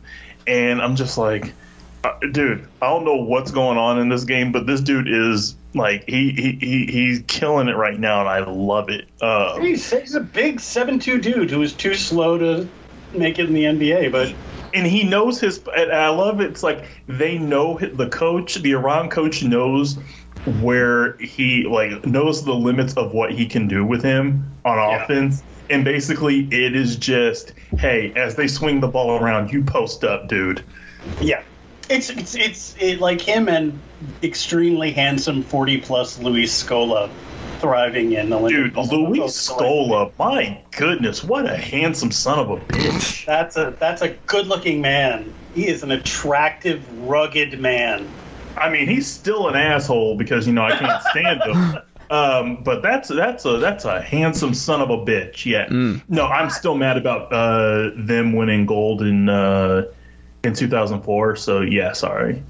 and 0.47 0.81
I'm 0.81 0.95
just 0.95 1.17
like, 1.17 1.53
uh, 2.03 2.17
dude, 2.31 2.67
I 2.81 2.87
don't 2.87 3.05
know 3.05 3.17
what's 3.23 3.51
going 3.51 3.77
on 3.77 3.99
in 3.99 4.09
this 4.09 4.25
game, 4.25 4.51
but 4.51 4.65
this 4.65 4.81
dude 4.81 5.07
is 5.07 5.55
like 5.73 6.03
he 6.07 6.31
he, 6.31 6.51
he 6.59 6.85
he's 6.87 7.23
killing 7.27 7.67
it 7.69 7.75
right 7.75 7.97
now, 7.97 8.21
and 8.21 8.29
I 8.29 8.39
love 8.49 8.89
it. 8.89 9.07
Uh, 9.21 9.59
He's, 9.59 9.89
he's 9.91 10.15
a 10.15 10.19
big 10.19 10.59
seven-two 10.59 11.19
dude 11.19 11.51
who 11.51 11.61
is 11.61 11.73
too 11.73 11.93
slow 11.93 12.37
to 12.37 12.67
make 13.13 13.39
it 13.39 13.47
in 13.47 13.53
the 13.53 13.65
NBA, 13.65 14.09
but 14.09 14.37
and 14.73 14.85
he 14.85 15.03
knows 15.03 15.39
his. 15.39 15.61
And 15.75 15.91
I 15.91 16.09
love 16.09 16.41
it. 16.41 16.51
It's 16.51 16.63
like 16.63 16.85
they 17.07 17.37
know 17.37 17.77
the 17.79 18.09
coach, 18.09 18.55
the 18.55 18.71
Iran 18.73 19.09
coach 19.09 19.43
knows 19.43 19.97
where 20.45 21.17
he 21.17 21.65
like 21.65 22.05
knows 22.05 22.43
the 22.45 22.53
limits 22.55 22.93
of 22.95 23.11
what 23.13 23.31
he 23.31 23.47
can 23.47 23.67
do 23.67 23.85
with 23.85 24.03
him 24.03 24.57
on 24.65 24.77
Yeah. 24.77 25.03
offense. 25.03 25.43
And 25.71 25.85
basically, 25.85 26.47
it 26.51 26.75
is 26.75 26.95
just, 26.97 27.53
hey, 27.77 28.11
as 28.15 28.35
they 28.35 28.47
swing 28.47 28.79
the 28.79 28.87
ball 28.87 29.11
around, 29.21 29.51
you 29.51 29.63
post 29.63 30.03
up, 30.03 30.27
dude. 30.27 30.65
Yeah, 31.19 31.43
it's 31.89 32.09
it's 32.09 32.35
it's 32.35 32.75
it, 32.79 32.99
like 32.99 33.21
him 33.21 33.47
and 33.49 33.83
extremely 34.23 34.91
handsome 34.91 35.43
forty 35.43 35.79
plus 35.81 36.17
Luis 36.17 36.63
Scola 36.63 37.15
thriving 37.59 38.13
in 38.13 38.29
the 38.29 38.47
Dude, 38.47 38.75
Luis 38.75 39.49
Scola, 39.49 40.11
my 40.17 40.61
goodness, 40.71 41.23
what 41.23 41.45
a 41.45 41.57
handsome 41.57 42.11
son 42.11 42.39
of 42.39 42.49
a 42.49 42.57
bitch. 42.57 43.25
That's 43.25 43.57
a 43.57 43.75
that's 43.79 44.01
a 44.01 44.09
good 44.27 44.47
looking 44.47 44.81
man. 44.81 45.33
He 45.55 45.67
is 45.67 45.83
an 45.83 45.91
attractive, 45.91 46.83
rugged 47.07 47.59
man. 47.59 48.07
I 48.57 48.69
mean, 48.69 48.87
he's 48.87 49.07
still 49.07 49.47
an 49.47 49.55
asshole 49.55 50.17
because 50.17 50.47
you 50.47 50.53
know 50.53 50.63
I 50.63 50.77
can't 50.77 51.03
stand 51.03 51.41
him. 51.43 51.77
Um, 52.11 52.63
but 52.63 52.81
that's 52.81 53.09
that's 53.09 53.45
a 53.45 53.57
that's 53.57 53.85
a 53.85 54.01
handsome 54.01 54.55
son 54.55 54.81
of 54.81 54.89
a 54.89 54.97
bitch. 54.97 55.45
Yeah. 55.45 55.67
No, 56.07 56.25
I'm 56.25 56.49
still 56.49 56.73
mad 56.73 56.97
about 56.97 57.31
uh, 57.31 57.91
them 57.95 58.33
winning 58.33 58.65
gold 58.65 59.03
in 59.03 59.29
uh, 59.29 59.83
in 60.43 60.53
2004. 60.53 61.35
So 61.35 61.61
yeah, 61.61 61.91
sorry. 61.91 62.41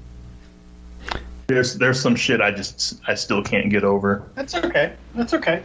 There's 1.50 1.74
there's 1.74 2.00
some 2.00 2.14
shit 2.14 2.40
I 2.40 2.52
just 2.52 3.00
I 3.08 3.16
still 3.16 3.42
can't 3.42 3.70
get 3.70 3.82
over. 3.82 4.22
That's 4.36 4.54
okay. 4.54 4.94
That's 5.16 5.34
okay. 5.34 5.64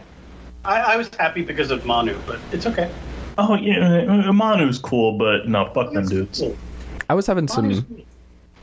I, 0.64 0.80
I 0.80 0.96
was 0.96 1.08
happy 1.14 1.42
because 1.42 1.70
of 1.70 1.86
Manu, 1.86 2.18
but 2.26 2.40
it's 2.50 2.66
okay. 2.66 2.90
Oh 3.38 3.54
yeah, 3.54 4.26
uh, 4.26 4.32
Manu's 4.32 4.80
cool, 4.80 5.16
but 5.16 5.46
no, 5.46 5.70
fuck 5.72 5.92
them 5.92 6.04
dudes. 6.08 6.42
I 7.08 7.14
was 7.14 7.24
having 7.28 7.46
Manu's 7.56 7.78
some, 7.78 8.02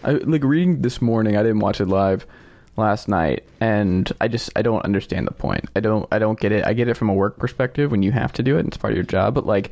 I, 0.04 0.12
like 0.16 0.44
reading 0.44 0.82
this 0.82 1.02
morning. 1.02 1.38
I 1.38 1.44
didn't 1.44 1.60
watch 1.60 1.80
it 1.80 1.88
live 1.88 2.28
last 2.76 3.08
night, 3.08 3.46
and 3.62 4.12
I 4.20 4.28
just 4.28 4.50
I 4.58 4.62
don't 4.62 4.84
understand 4.84 5.26
the 5.26 5.34
point. 5.34 5.70
I 5.78 5.80
don't 5.80 6.06
I 6.12 6.20
don't 6.20 6.38
get 6.38 6.52
it. 6.52 6.66
I 6.66 6.74
get 6.74 6.90
it 6.90 6.96
from 6.96 7.08
a 7.08 7.14
work 7.14 7.38
perspective 7.38 7.90
when 7.90 8.04
you 8.04 8.12
have 8.12 8.34
to 8.34 8.44
do 8.44 8.58
it 8.58 8.60
and 8.60 8.68
it's 8.68 8.76
part 8.76 8.92
of 8.92 8.98
your 8.98 9.06
job, 9.06 9.34
but 9.34 9.46
like. 9.46 9.72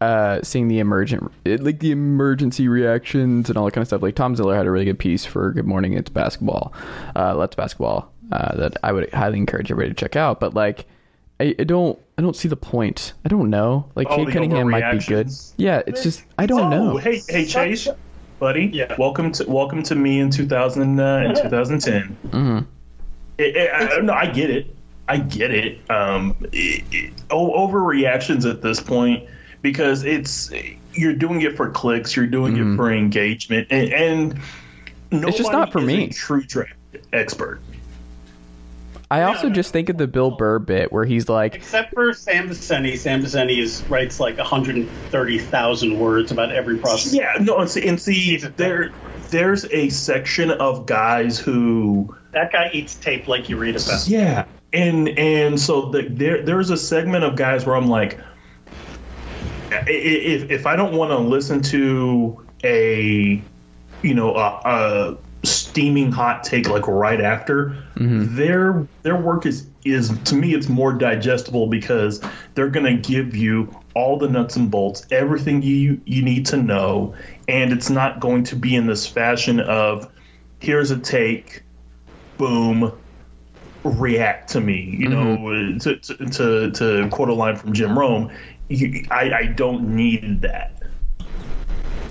Uh, 0.00 0.40
seeing 0.42 0.68
the 0.68 0.78
emergent, 0.78 1.30
like 1.44 1.78
the 1.80 1.90
emergency 1.90 2.68
reactions 2.68 3.50
and 3.50 3.58
all 3.58 3.66
that 3.66 3.72
kind 3.72 3.82
of 3.82 3.86
stuff. 3.86 4.00
Like 4.00 4.14
Tom 4.14 4.34
Ziller 4.34 4.56
had 4.56 4.66
a 4.66 4.70
really 4.70 4.86
good 4.86 4.98
piece 4.98 5.26
for 5.26 5.52
Good 5.52 5.66
Morning 5.66 5.92
It's 5.92 6.08
Basketball, 6.08 6.72
uh, 7.14 7.34
Let's 7.36 7.54
Basketball, 7.54 8.10
uh, 8.32 8.56
that 8.56 8.78
I 8.82 8.92
would 8.92 9.12
highly 9.12 9.36
encourage 9.36 9.70
everybody 9.70 9.94
to 9.94 10.00
check 10.00 10.16
out. 10.16 10.40
But 10.40 10.54
like, 10.54 10.86
I, 11.38 11.54
I 11.58 11.64
don't, 11.64 11.98
I 12.16 12.22
don't 12.22 12.34
see 12.34 12.48
the 12.48 12.56
point. 12.56 13.12
I 13.26 13.28
don't 13.28 13.50
know. 13.50 13.90
Like 13.94 14.06
Oh, 14.08 14.16
Cade 14.16 14.32
Cunningham 14.32 14.70
might 14.70 14.90
be 14.90 15.04
good. 15.04 15.30
Yeah, 15.58 15.82
it's 15.86 16.02
just 16.02 16.24
I 16.38 16.46
don't 16.46 16.70
know. 16.70 16.94
Oh, 16.94 16.96
hey, 16.96 17.20
hey, 17.28 17.44
Chase, 17.44 17.86
buddy. 18.38 18.70
Yeah. 18.72 18.94
Welcome 18.98 19.32
to 19.32 19.44
welcome 19.50 19.82
to 19.82 19.94
me 19.94 20.20
in 20.20 20.30
2000 20.30 20.98
uh, 20.98 21.16
in 21.26 21.34
2010. 21.34 22.02
hmm 22.30 22.58
It, 23.36 23.54
it, 23.54 23.70
I, 23.70 24.00
no, 24.00 24.14
I 24.14 24.26
get 24.26 24.48
it. 24.48 24.74
I 25.08 25.18
get 25.18 25.50
it. 25.50 25.78
Um, 25.90 26.36
it, 26.52 26.84
it, 26.90 27.16
overreactions 27.28 28.48
at 28.48 28.62
this 28.62 28.80
point 28.80 29.28
because 29.62 30.04
it's 30.04 30.50
you're 30.92 31.14
doing 31.14 31.42
it 31.42 31.56
for 31.56 31.70
clicks, 31.70 32.16
you're 32.16 32.26
doing 32.26 32.56
it 32.56 32.76
for 32.76 32.92
engagement, 32.92 33.68
and, 33.70 33.92
and 33.92 34.34
Mm-hmm. 35.10 35.26
It's 35.26 35.38
just 35.38 35.50
nobody 35.50 35.58
not 35.58 35.72
for 35.72 35.80
is 35.80 35.86
me. 35.86 36.04
A 36.04 36.08
true 36.12 36.42
draft 36.44 36.72
expert. 37.12 37.60
I 39.10 39.22
also 39.22 39.48
no, 39.48 39.54
just 39.54 39.72
think 39.72 39.88
of 39.88 39.98
the 39.98 40.06
Bill 40.06 40.30
Burr 40.30 40.60
bit 40.60 40.92
where 40.92 41.04
he's 41.04 41.28
like, 41.28 41.56
Except 41.56 41.92
for 41.92 42.12
Sam 42.12 42.48
Vecenie. 42.48 42.96
Sam 42.96 43.20
Vecenie 43.20 43.58
is 43.58 43.82
writes 43.88 44.20
like 44.20 44.38
130,000 44.38 45.98
words 45.98 46.30
about 46.30 46.52
every 46.52 46.78
process. 46.78 47.12
Yeah, 47.12 47.32
no, 47.40 47.58
and 47.58 47.68
see, 47.68 47.88
and 47.88 48.00
see 48.00 48.36
there 48.36 48.92
there's 49.30 49.64
a 49.66 49.88
section 49.88 50.52
of 50.52 50.86
guys 50.86 51.40
who 51.40 52.14
That 52.30 52.52
guy 52.52 52.70
eats 52.72 52.94
tape 52.94 53.26
like 53.26 53.48
you 53.48 53.56
read 53.56 53.74
about. 53.74 54.06
Yeah, 54.06 54.44
and 54.72 55.08
and 55.18 55.58
so 55.58 55.90
the, 55.90 56.02
there 56.02 56.42
there's 56.42 56.70
a 56.70 56.76
segment 56.76 57.24
of 57.24 57.34
guys 57.34 57.66
where 57.66 57.74
I'm 57.74 57.88
like, 57.88 58.18
i- 58.18 58.22
i- 58.22 58.29
if 59.70 60.50
if 60.50 60.66
I 60.66 60.76
don't 60.76 60.94
want 60.94 61.10
to 61.10 61.18
listen 61.18 61.62
to 61.62 62.44
a, 62.64 63.42
you 64.02 64.14
know, 64.14 64.34
a, 64.34 64.60
a 64.64 65.18
steaming 65.42 66.12
hot 66.12 66.44
take 66.44 66.68
like 66.68 66.86
right 66.86 67.20
after, 67.20 67.76
mm-hmm. 67.96 68.36
their 68.36 68.86
their 69.02 69.16
work 69.16 69.46
is 69.46 69.66
is 69.84 70.16
to 70.24 70.34
me 70.34 70.54
it's 70.54 70.68
more 70.68 70.92
digestible 70.92 71.66
because 71.66 72.22
they're 72.54 72.68
gonna 72.68 72.96
give 72.96 73.34
you 73.34 73.74
all 73.94 74.18
the 74.18 74.28
nuts 74.28 74.56
and 74.56 74.70
bolts, 74.70 75.06
everything 75.10 75.62
you 75.62 76.00
you 76.04 76.22
need 76.22 76.46
to 76.46 76.56
know, 76.56 77.14
and 77.48 77.72
it's 77.72 77.90
not 77.90 78.20
going 78.20 78.44
to 78.44 78.56
be 78.56 78.74
in 78.74 78.86
this 78.86 79.06
fashion 79.06 79.60
of 79.60 80.10
here's 80.60 80.90
a 80.90 80.98
take, 80.98 81.62
boom, 82.36 82.92
react 83.82 84.50
to 84.50 84.60
me. 84.60 84.96
You 84.98 85.08
mm-hmm. 85.08 85.72
know, 85.72 85.78
to, 85.78 85.96
to, 85.96 86.30
to 86.30 86.70
to 86.72 87.08
quote 87.10 87.28
a 87.28 87.34
line 87.34 87.56
from 87.56 87.72
Jim 87.72 87.98
Rome, 87.98 88.30
you, 88.70 89.04
I 89.10 89.32
I 89.32 89.46
don't 89.46 89.94
need 89.94 90.42
that. 90.42 90.76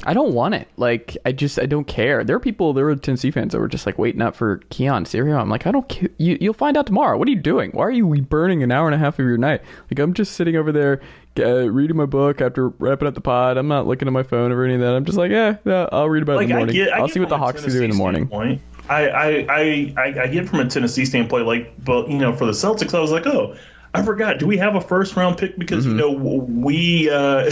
I 0.06 0.14
don't 0.14 0.34
want 0.34 0.56
it. 0.56 0.68
Like, 0.78 1.18
I 1.26 1.34
just, 1.34 1.60
I 1.60 1.66
don't 1.66 1.86
care. 1.86 2.24
There 2.24 2.36
are 2.36 2.40
people, 2.40 2.74
there 2.74 2.86
were 2.86 2.96
Tennessee 2.96 3.32
fans 3.32 3.52
that 3.52 3.60
were 3.60 3.68
just 3.68 3.86
like 3.86 3.98
waiting 3.98 4.22
up 4.22 4.34
for 4.34 4.58
Keon 4.70 5.06
Serio. 5.06 5.38
I'm 5.38 5.50
like, 5.50 5.68
I 5.68 5.72
don't 5.72 5.88
care. 5.90 6.10
You, 6.18 6.38
you'll 6.40 6.54
find 6.54 6.78
out 6.78 6.88
tomorrow. 6.88 7.18
What 7.18 7.28
are 7.28 7.32
you 7.32 7.40
doing? 7.40 7.72
Why 7.72 7.84
are 7.84 7.92
you 7.92 8.06
burning 8.22 8.64
an 8.64 8.72
hour 8.72 8.88
and 8.88 8.96
a 8.96 8.98
half 8.98 9.20
of 9.20 9.26
your 9.26 9.38
night? 9.38 9.62
Like, 9.92 10.00
I'm 10.00 10.14
just 10.14 10.34
sitting 10.34 10.56
over 10.56 10.72
there 10.72 11.02
uh, 11.38 11.70
reading 11.70 11.98
my 11.98 12.06
book 12.06 12.40
after 12.40 12.70
wrapping 12.70 13.10
up 13.10 13.14
the 13.14 13.22
pod. 13.22 13.58
I'm 13.58 13.68
not 13.68 13.88
looking 13.88 14.08
at 14.08 14.14
my 14.14 14.24
phone 14.24 14.54
or 14.54 14.64
any 14.64 14.76
of 14.76 14.80
that. 14.80 14.96
I'm 14.96 15.04
just 15.04 15.18
like, 15.18 15.32
yeah, 15.32 15.58
yeah 15.66 15.90
I'll 15.92 16.10
read 16.10 16.24
about 16.24 16.38
it 16.40 16.44
in 16.44 16.50
the 16.50 16.56
I 16.56 16.58
morning. 16.58 16.76
get, 16.76 16.94
I 16.94 17.02
will 17.02 17.10
see 17.10 17.20
what 17.20 17.30
the 17.30 17.38
Hawks 17.38 17.64
do 17.64 17.84
in 17.84 17.90
the 17.90 17.96
morning. 17.96 18.28
standpoint. 18.28 18.62
I, 18.90 19.10
I, 19.10 19.28
I, 19.28 19.94
I, 19.98 20.22
I 20.22 20.28
get 20.28 20.48
from 20.50 20.62
a 20.62 20.68
Tennessee 20.68 21.06
standpoint, 21.06 21.46
like, 21.46 21.74
but 21.84 22.10
you 22.10 22.18
know, 22.18 22.34
for 22.34 22.46
the 22.46 22.54
Celtics, 22.54 22.96
I 22.96 23.00
was 23.02 23.12
like, 23.12 23.28
oh, 23.28 23.56
I 23.94 24.04
forgot. 24.04 24.38
Do 24.38 24.46
we 24.46 24.58
have 24.58 24.76
a 24.76 24.82
first 24.82 25.16
round 25.16 25.38
pick? 25.38 25.58
Because 25.58 25.86
you 25.86 25.94
know, 25.94 26.12
we, 26.12 27.10
uh, 27.10 27.46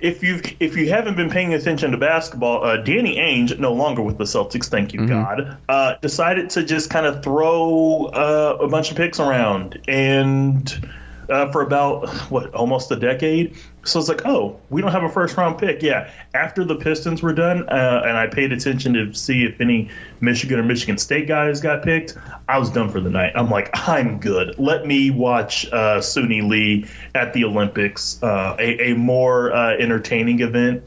if 0.00 0.22
you 0.22 0.40
if 0.60 0.76
you 0.76 0.90
haven't 0.90 1.16
been 1.16 1.30
paying 1.30 1.54
attention 1.54 1.90
to 1.90 1.96
basketball, 1.96 2.64
uh, 2.64 2.76
Danny 2.76 3.16
Ainge, 3.16 3.58
no 3.58 3.72
longer 3.72 4.02
with 4.02 4.18
the 4.18 4.24
Celtics, 4.24 4.66
thank 4.66 4.92
you 4.92 5.06
God, 5.06 5.56
uh, 5.68 5.94
decided 6.00 6.50
to 6.50 6.62
just 6.62 6.90
kind 6.90 7.06
of 7.06 7.22
throw 7.22 8.06
uh, 8.06 8.58
a 8.60 8.68
bunch 8.68 8.90
of 8.90 8.96
picks 8.96 9.20
around 9.20 9.80
and. 9.88 10.88
Uh, 11.28 11.50
for 11.50 11.62
about 11.62 12.08
what 12.30 12.54
almost 12.54 12.90
a 12.92 12.96
decade, 12.96 13.56
so 13.84 13.98
it's 13.98 14.08
like, 14.08 14.24
oh, 14.26 14.60
we 14.70 14.80
don't 14.80 14.92
have 14.92 15.02
a 15.02 15.08
first 15.08 15.36
round 15.36 15.58
pick. 15.58 15.82
Yeah, 15.82 16.08
after 16.34 16.64
the 16.64 16.76
Pistons 16.76 17.20
were 17.22 17.32
done, 17.32 17.68
uh, 17.68 18.02
and 18.06 18.16
I 18.16 18.28
paid 18.28 18.52
attention 18.52 18.92
to 18.94 19.12
see 19.12 19.42
if 19.44 19.60
any 19.60 19.88
Michigan 20.20 20.60
or 20.60 20.62
Michigan 20.62 20.98
State 20.98 21.26
guys 21.26 21.60
got 21.60 21.82
picked, 21.82 22.16
I 22.48 22.58
was 22.58 22.70
done 22.70 22.90
for 22.90 23.00
the 23.00 23.10
night. 23.10 23.32
I'm 23.34 23.50
like, 23.50 23.70
I'm 23.88 24.18
good. 24.20 24.56
Let 24.58 24.86
me 24.86 25.10
watch 25.10 25.66
uh, 25.72 25.98
Suni 25.98 26.48
Lee 26.48 26.86
at 27.14 27.32
the 27.32 27.44
Olympics, 27.44 28.22
uh, 28.22 28.54
a, 28.58 28.92
a 28.92 28.94
more 28.94 29.52
uh, 29.52 29.76
entertaining 29.76 30.40
event. 30.42 30.84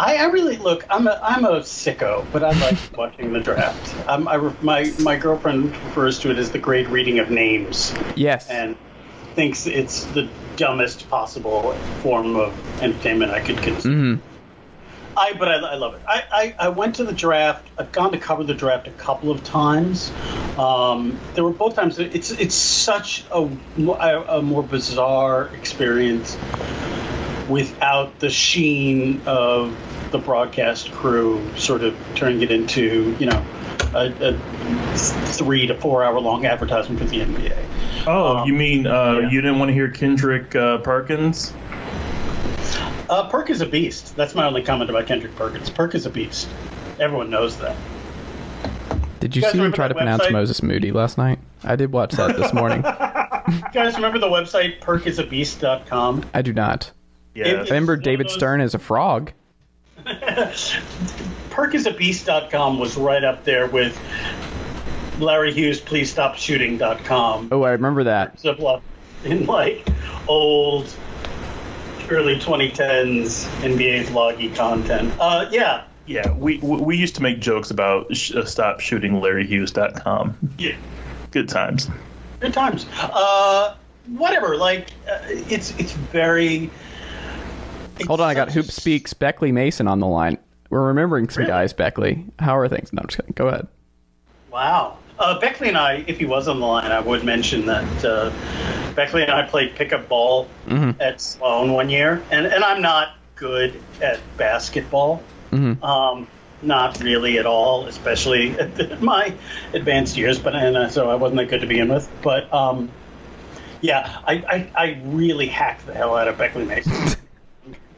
I, 0.00 0.16
I 0.18 0.24
really 0.26 0.58
look. 0.58 0.84
I'm 0.90 1.08
a 1.08 1.18
I'm 1.22 1.44
a 1.44 1.58
sicko, 1.60 2.24
but 2.32 2.44
I 2.44 2.52
like 2.60 2.78
watching 2.96 3.32
the 3.32 3.40
draft. 3.40 3.96
Um, 4.08 4.28
I 4.28 4.36
my 4.62 4.92
my 5.00 5.16
girlfriend 5.16 5.72
refers 5.86 6.20
to 6.20 6.30
it 6.30 6.38
as 6.38 6.52
the 6.52 6.58
great 6.60 6.88
reading 6.88 7.18
of 7.18 7.30
names, 7.30 7.92
Yes. 8.14 8.48
and 8.48 8.76
thinks 9.38 9.68
it's 9.68 10.04
the 10.06 10.28
dumbest 10.56 11.08
possible 11.08 11.72
form 12.02 12.34
of 12.34 12.52
entertainment 12.82 13.30
I 13.30 13.38
could 13.38 13.58
consume. 13.58 14.16
hmm 14.16 14.28
I 15.16 15.32
but 15.32 15.48
I, 15.48 15.54
I 15.54 15.74
love 15.76 15.94
it. 15.94 16.00
I, 16.08 16.24
I, 16.32 16.56
I 16.66 16.68
went 16.70 16.96
to 16.96 17.04
the 17.04 17.12
draft. 17.12 17.68
I've 17.78 17.92
gone 17.92 18.10
to 18.12 18.18
cover 18.18 18.42
the 18.42 18.54
draft 18.54 18.88
a 18.88 18.92
couple 18.92 19.30
of 19.30 19.44
times. 19.44 20.10
Um, 20.56 21.18
there 21.34 21.44
were 21.44 21.52
both 21.52 21.76
times. 21.76 22.00
It's 22.00 22.32
it's 22.32 22.54
such 22.54 23.24
a, 23.32 23.48
a 23.78 24.42
more 24.42 24.62
bizarre 24.64 25.50
experience 25.54 26.36
without 27.48 28.18
the 28.18 28.30
sheen 28.30 29.22
of 29.26 29.76
the 30.10 30.18
broadcast 30.18 30.90
crew 30.92 31.44
sort 31.56 31.82
of 31.82 31.96
turning 32.14 32.42
it 32.42 32.50
into 32.50 33.16
you 33.20 33.26
know 33.26 33.44
a, 33.94 34.12
a 34.34 34.38
three 34.96 35.66
to 35.66 35.74
four 35.74 36.02
hour 36.04 36.18
long 36.20 36.46
advertisement 36.46 37.00
for 37.00 37.06
the 37.06 37.20
NBA. 37.20 37.64
Oh, 38.06 38.38
Um, 38.38 38.46
you 38.48 38.54
mean 38.54 38.86
uh, 38.86 39.12
yeah. 39.20 39.30
you 39.30 39.40
didn't 39.40 39.58
want 39.58 39.68
to 39.70 39.72
hear 39.74 39.90
Kendrick 39.90 40.54
uh, 40.54 40.78
Perkins? 40.78 41.52
Uh, 43.10 43.28
Perk 43.30 43.48
is 43.50 43.60
a 43.62 43.66
beast. 43.66 44.14
That's 44.16 44.34
my 44.34 44.46
only 44.46 44.62
comment 44.62 44.90
about 44.90 45.06
Kendrick 45.06 45.34
Perkins. 45.36 45.70
Perk 45.70 45.94
is 45.94 46.04
a 46.06 46.10
beast. 46.10 46.48
Everyone 47.00 47.30
knows 47.30 47.56
that. 47.58 47.74
Did 49.20 49.34
you 49.34 49.42
guys 49.42 49.52
see 49.52 49.58
him 49.58 49.72
try 49.72 49.88
that 49.88 49.94
to 49.94 49.98
pronounce 49.98 50.22
website? 50.24 50.32
Moses 50.32 50.62
Moody 50.62 50.92
last 50.92 51.16
night? 51.18 51.38
I 51.64 51.74
did 51.76 51.90
watch 51.92 52.12
that 52.12 52.36
this 52.36 52.52
morning. 52.52 52.84
You 53.48 53.62
guys 53.72 53.94
remember 53.94 54.18
the 54.18 54.26
website 54.26 54.78
perkisabeast.com? 54.80 56.22
I 56.34 56.42
do 56.42 56.52
not. 56.52 56.92
Yes. 57.34 57.46
It- 57.46 57.56
I 57.56 57.62
remember 57.62 57.96
David 57.96 58.26
those- 58.26 58.34
Stern 58.34 58.60
as 58.60 58.74
a 58.74 58.78
frog. 58.78 59.32
Perkisabeast.com 61.58 62.78
was 62.78 62.96
right 62.96 63.24
up 63.24 63.42
there 63.42 63.66
with 63.66 63.98
Larry 65.18 65.52
Hughes, 65.52 65.80
please 65.80 66.08
stop 66.08 66.36
shooting.com. 66.36 67.48
Oh, 67.50 67.62
I 67.62 67.72
remember 67.72 68.04
that. 68.04 68.40
In 69.24 69.44
like 69.46 69.84
old 70.28 70.94
early 72.10 72.36
2010s 72.36 73.48
NBA 73.62 74.04
vloggy 74.04 74.54
content. 74.54 75.12
Uh, 75.18 75.46
yeah, 75.50 75.82
Yeah, 76.06 76.30
we 76.34 76.58
we 76.58 76.76
we 76.80 76.96
used 76.96 77.16
to 77.16 77.22
make 77.22 77.40
jokes 77.40 77.72
about 77.72 78.14
sh- 78.16 78.34
uh, 78.36 78.44
stop 78.44 78.78
shooting 78.78 79.14
LarryHughes.com. 79.14 80.36
yeah, 80.58 80.76
Good 81.32 81.48
times. 81.48 81.90
good 82.38 82.54
times. 82.54 82.86
Uh, 83.00 83.74
whatever. 84.06 84.56
Like, 84.56 84.90
uh, 85.10 85.18
it's 85.26 85.76
it's 85.80 85.90
very. 85.92 86.70
it's 87.98 88.06
Hold 88.06 88.20
on, 88.20 88.28
I 88.28 88.34
got 88.34 88.52
Hoop 88.52 88.66
Speaks 88.66 89.12
Beckley 89.12 89.50
Mason 89.50 89.88
on 89.88 89.98
the 89.98 90.06
line. 90.06 90.38
We're 90.70 90.86
remembering 90.86 91.28
some 91.28 91.42
Really? 91.42 91.50
guys, 91.50 91.72
Beckley. 91.72 92.26
How 92.38 92.56
are 92.58 92.68
things? 92.68 92.92
No, 92.92 93.00
I'm 93.00 93.08
just 93.08 93.18
kidding. 93.18 93.32
Go 93.34 93.48
ahead. 93.48 93.66
Wow. 94.50 94.98
Uh, 95.18 95.38
Beckley 95.40 95.68
and 95.68 95.76
I, 95.76 96.04
if 96.06 96.18
he 96.18 96.26
was 96.26 96.46
on 96.46 96.60
the 96.60 96.66
line, 96.66 96.92
I 96.92 97.00
would 97.00 97.24
mention 97.24 97.66
that 97.66 98.04
uh, 98.04 98.30
Beckley 98.94 99.22
and 99.22 99.32
I 99.32 99.42
played 99.46 99.74
pickup 99.74 100.08
ball 100.08 100.46
at 101.00 101.20
Sloan 101.20 101.72
one 101.72 101.88
year, 101.90 102.22
and, 102.30 102.46
and 102.46 102.62
I'm 102.62 102.80
not 102.80 103.16
good 103.34 103.80
at 104.00 104.20
basketball. 104.36 105.22
Um, 105.52 106.28
not 106.62 107.00
really 107.00 107.38
at 107.38 107.46
all, 107.46 107.86
especially 107.86 108.50
at 108.60 109.00
my 109.02 109.32
advanced 109.72 110.16
years. 110.16 110.38
But 110.38 110.54
and 110.54 110.76
uh, 110.76 110.88
so 110.88 111.10
I 111.10 111.14
wasn't 111.14 111.38
that 111.38 111.48
good 111.48 111.62
to 111.62 111.66
begin 111.66 111.88
with. 111.88 112.08
But 112.22 112.52
um, 112.52 112.90
yeah, 113.80 114.20
I, 114.26 114.34
I, 114.34 114.70
I 114.76 115.00
really 115.04 115.46
hacked 115.46 115.86
the 115.86 115.94
hell 115.94 116.16
out 116.16 116.28
of 116.28 116.36
Beckley 116.38 116.64
Mason. 116.64 116.92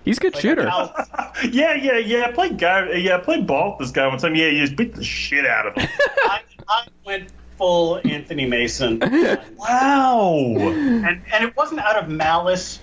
He's 0.05 0.19
a 0.19 0.21
good 0.21 0.37
shooter. 0.37 0.65
Now, 0.65 0.95
Yeah, 1.51 1.75
yeah, 1.75 1.99
yeah. 1.99 2.25
I 2.27 2.33
played 2.33 2.59
guy. 2.59 2.93
Yeah, 2.93 3.17
I 3.17 3.21
played 3.21 3.47
ball 3.47 3.77
with 3.79 3.87
this 3.89 3.91
guy 3.95 4.07
one 4.07 4.19
time. 4.19 4.35
Yeah, 4.35 4.47
you 4.49 4.61
just 4.65 4.77
beat 4.77 4.95
the 4.95 5.05
shit 5.05 5.47
out 5.47 5.67
of 5.67 5.75
him. 5.75 5.89
I, 6.25 6.41
I 6.69 6.87
went 7.05 7.29
full 7.59 8.01
Anthony 8.05 8.47
Mason. 8.47 8.99
wow. 9.57 10.31
and 10.57 11.05
and 11.33 11.45
it 11.45 11.57
wasn't 11.57 11.81
out 11.81 11.97
of 12.03 12.09
malice 12.09 12.81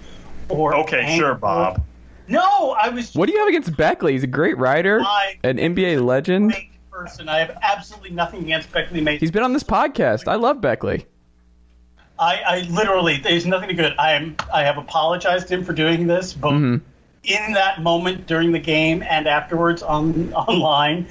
or 0.50 0.76
Okay, 0.76 1.00
anger. 1.02 1.26
sure, 1.26 1.36
Bob. 1.36 1.84
No, 2.28 2.72
I 2.72 2.90
was 2.90 3.14
What 3.16 3.28
do 3.28 3.34
you 3.34 3.40
have 3.40 3.48
against 3.48 3.76
Beckley? 3.78 4.12
He's 4.14 4.24
a 4.24 4.28
great 4.28 4.58
writer, 4.58 5.02
I- 5.02 5.40
an 5.44 5.58
NBA 5.58 6.04
legend. 6.06 6.54
person. 6.92 7.30
I 7.30 7.40
have 7.40 7.58
absolutely 7.62 8.10
nothing 8.12 8.44
against 8.44 8.72
Beckley 8.72 9.02
Mason. 9.02 9.20
He's 9.22 9.32
been 9.32 9.44
on 9.44 9.54
this 9.54 9.64
podcast. 9.64 10.28
I 10.28 10.36
love 10.36 10.60
Beckley. 10.62 11.06
I, 12.20 12.42
I 12.48 12.60
literally 12.70 13.18
there's 13.18 13.46
nothing 13.46 13.70
to 13.70 13.76
good. 13.76 13.94
I 14.00 14.14
am 14.14 14.36
I 14.54 14.64
have 14.64 14.78
apologized 14.78 15.48
to 15.50 15.54
him 15.56 15.64
for 15.64 15.74
doing 15.74 16.08
this, 16.08 16.34
both 16.34 16.54
Mm-hmm. 16.54 16.86
In 17.28 17.54
that 17.54 17.82
moment 17.82 18.26
during 18.26 18.52
the 18.52 18.60
game 18.60 19.04
and 19.04 19.28
afterwards 19.28 19.84
on 19.84 20.34
online. 20.34 21.08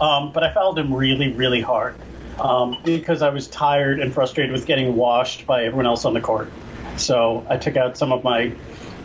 Um, 0.00 0.32
but 0.32 0.42
I 0.42 0.52
fouled 0.52 0.78
him 0.78 0.92
really, 0.92 1.32
really 1.32 1.60
hard. 1.60 1.94
Um, 2.40 2.76
because 2.84 3.20
I 3.20 3.30
was 3.30 3.48
tired 3.48 3.98
and 3.98 4.14
frustrated 4.14 4.52
with 4.52 4.64
getting 4.64 4.94
washed 4.94 5.44
by 5.44 5.64
everyone 5.64 5.86
else 5.86 6.04
on 6.04 6.14
the 6.14 6.20
court. 6.20 6.48
So 6.96 7.44
I 7.50 7.56
took 7.56 7.76
out 7.76 7.96
some 7.98 8.12
of 8.12 8.22
my 8.22 8.52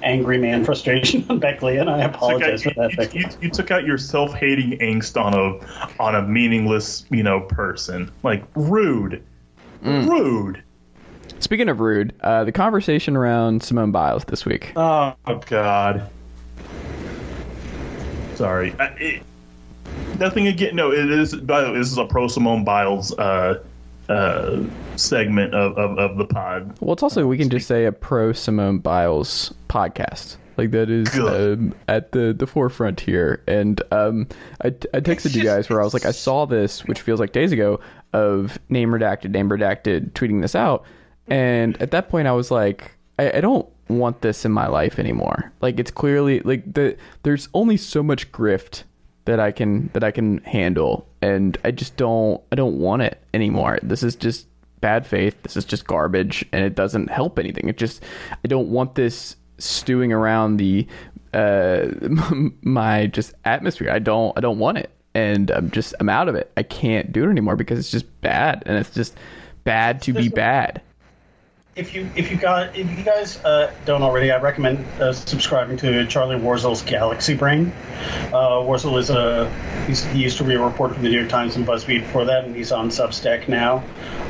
angry 0.03 0.37
man 0.37 0.63
frustration 0.65 1.25
on 1.29 1.39
Beckley, 1.39 1.77
and 1.77 1.89
I 1.89 2.01
apologize 2.03 2.61
for 2.61 2.71
that, 2.75 3.11
you, 3.15 3.21
you, 3.21 3.27
you 3.41 3.49
took 3.49 3.71
out 3.71 3.85
your 3.85 3.97
self-hating 3.97 4.77
angst 4.79 5.19
on 5.19 5.33
a 5.33 5.99
on 5.99 6.13
a 6.13 6.21
meaningless, 6.21 7.05
you 7.09 7.23
know, 7.23 7.39
person. 7.41 8.11
Like 8.21 8.43
rude, 8.55 9.23
Mm. 9.83 10.07
rude. 10.07 10.63
Speaking 11.39 11.67
of 11.69 11.79
rude, 11.79 12.13
uh, 12.21 12.43
the 12.43 12.51
conversation 12.51 13.17
around 13.17 13.63
Simone 13.63 13.91
Biles 13.91 14.25
this 14.25 14.45
week. 14.45 14.73
Oh 14.75 15.15
God. 15.47 16.07
Sorry. 18.35 18.73
I, 18.79 18.85
it, 18.99 19.23
nothing 20.19 20.47
again. 20.47 20.75
No, 20.75 20.91
it 20.91 21.09
is. 21.09 21.35
By 21.35 21.61
the 21.61 21.71
way, 21.71 21.77
this 21.77 21.91
is 21.91 21.97
a 21.97 22.05
pro 22.05 22.27
Simone 22.27 22.63
Biles 22.63 23.13
uh, 23.17 23.63
uh, 24.09 24.63
segment 24.95 25.53
of, 25.53 25.77
of, 25.77 25.97
of 25.97 26.17
the 26.17 26.25
pod. 26.25 26.77
Well, 26.79 26.93
it's 26.93 27.03
also 27.03 27.27
we 27.27 27.37
can 27.37 27.49
just 27.49 27.67
say 27.67 27.85
a 27.85 27.91
pro 27.91 28.33
Simone 28.33 28.79
Biles 28.79 29.53
podcast. 29.69 30.37
Like 30.55 30.69
that 30.71 30.89
is 30.89 31.17
um, 31.17 31.73
at 31.87 32.11
the, 32.11 32.31
the 32.31 32.45
forefront 32.45 32.99
here, 32.99 33.41
and 33.47 33.81
um, 33.91 34.27
I, 34.63 34.67
I 34.67 34.99
texted 34.99 35.35
you 35.35 35.43
guys 35.43 35.67
where 35.67 35.81
I 35.81 35.83
was 35.83 35.95
like, 35.95 36.05
I 36.05 36.11
saw 36.11 36.45
this, 36.45 36.85
which 36.85 37.01
feels 37.01 37.19
like 37.19 37.31
days 37.31 37.51
ago, 37.51 37.79
of 38.13 38.59
name 38.69 38.91
redacted, 38.91 39.31
name 39.31 39.49
redacted, 39.49 40.11
tweeting 40.11 40.43
this 40.43 40.53
out, 40.53 40.85
and 41.25 41.81
at 41.81 41.89
that 41.89 42.07
point 42.07 42.27
I 42.27 42.33
was 42.33 42.51
like, 42.51 42.91
I, 43.17 43.37
I 43.37 43.41
don't 43.41 43.67
want 43.87 44.21
this 44.21 44.45
in 44.45 44.51
my 44.51 44.67
life 44.67 44.99
anymore. 44.99 45.51
Like 45.61 45.79
it's 45.79 45.91
clearly 45.91 46.39
like 46.41 46.73
the 46.73 46.97
there's 47.23 47.49
only 47.53 47.77
so 47.77 48.03
much 48.03 48.31
grift 48.31 48.83
that 49.25 49.39
I 49.39 49.51
can 49.51 49.89
that 49.93 50.03
I 50.03 50.11
can 50.11 50.39
handle, 50.39 51.07
and 51.21 51.57
I 51.63 51.71
just 51.71 51.95
don't 51.97 52.41
I 52.51 52.55
don't 52.55 52.79
want 52.79 53.01
it 53.01 53.21
anymore. 53.33 53.79
This 53.83 54.03
is 54.03 54.15
just 54.15 54.47
bad 54.81 55.07
faith. 55.07 55.41
This 55.43 55.55
is 55.55 55.65
just 55.65 55.87
garbage, 55.87 56.45
and 56.51 56.63
it 56.63 56.75
doesn't 56.75 57.09
help 57.09 57.39
anything. 57.39 57.69
It 57.69 57.77
just 57.77 58.03
I 58.43 58.47
don't 58.47 58.69
want 58.69 58.95
this 58.95 59.35
stewing 59.57 60.11
around 60.11 60.57
the 60.57 60.87
uh 61.33 61.87
my 62.61 63.07
just 63.07 63.33
atmosphere. 63.45 63.91
I 63.91 63.99
don't 63.99 64.37
I 64.37 64.41
don't 64.41 64.59
want 64.59 64.77
it, 64.77 64.91
and 65.13 65.51
I'm 65.51 65.71
just 65.71 65.93
I'm 65.99 66.09
out 66.09 66.29
of 66.29 66.35
it. 66.35 66.51
I 66.57 66.63
can't 66.63 67.11
do 67.11 67.23
it 67.23 67.29
anymore 67.29 67.55
because 67.55 67.79
it's 67.79 67.91
just 67.91 68.21
bad, 68.21 68.63
and 68.65 68.77
it's 68.77 68.91
just 68.91 69.17
bad 69.63 70.01
to 70.03 70.13
be 70.13 70.29
bad. 70.29 70.81
If 71.75 71.95
you 71.95 72.07
if 72.15 72.29
you 72.29 72.37
got 72.37 72.75
if 72.77 72.97
you 72.97 73.03
guys 73.03 73.43
uh, 73.43 73.73
don't 73.85 74.03
already, 74.03 74.31
I 74.31 74.39
recommend 74.39 74.85
uh, 75.01 75.11
subscribing 75.11 75.77
to 75.77 76.05
Charlie 76.05 76.35
Warzel's 76.35 76.83
Galaxy 76.83 77.33
Brain. 77.33 77.71
Uh, 78.27 78.61
Warzel 78.61 78.99
is 78.99 79.09
a 79.09 79.49
he 79.87 80.21
used 80.21 80.37
to 80.37 80.43
be 80.43 80.53
a 80.53 80.63
reporter 80.63 80.93
for 80.93 81.01
the 81.01 81.09
New 81.09 81.17
York 81.17 81.29
Times 81.29 81.55
and 81.55 81.65
BuzzFeed 81.65 82.01
before 82.01 82.25
that, 82.25 82.45
and 82.45 82.55
he's 82.55 82.71
on 82.71 82.89
Substack 82.89 83.47
now. 83.47 83.83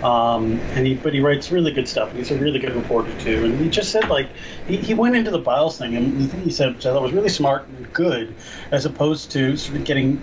Um, 0.08 0.60
and 0.76 0.88
he 0.88 0.96
but 0.96 1.14
he 1.14 1.20
writes 1.20 1.52
really 1.52 1.74
good 1.74 1.88
stuff, 1.88 2.10
and 2.10 2.18
he's 2.18 2.32
a 2.32 2.38
really 2.38 2.60
good 2.60 2.76
reporter 2.76 3.14
too. 3.20 3.44
And 3.44 3.60
he 3.60 3.70
just 3.70 3.92
said 3.92 4.10
like 4.10 4.30
he, 4.68 4.78
he 4.78 4.94
went 4.94 5.18
into 5.18 5.32
the 5.32 5.40
Biles 5.40 5.78
thing, 5.78 5.98
and 5.98 6.22
the 6.22 6.28
thing 6.28 6.42
he 6.42 6.52
said, 6.52 6.76
which 6.76 6.86
I 6.86 6.94
thought 6.94 7.04
was 7.04 7.14
really 7.14 7.30
smart 7.30 7.68
and 7.68 7.92
good, 7.92 8.34
as 8.72 8.86
opposed 8.86 9.32
to 9.32 9.58
sort 9.58 9.80
of 9.80 9.84
getting. 9.84 10.22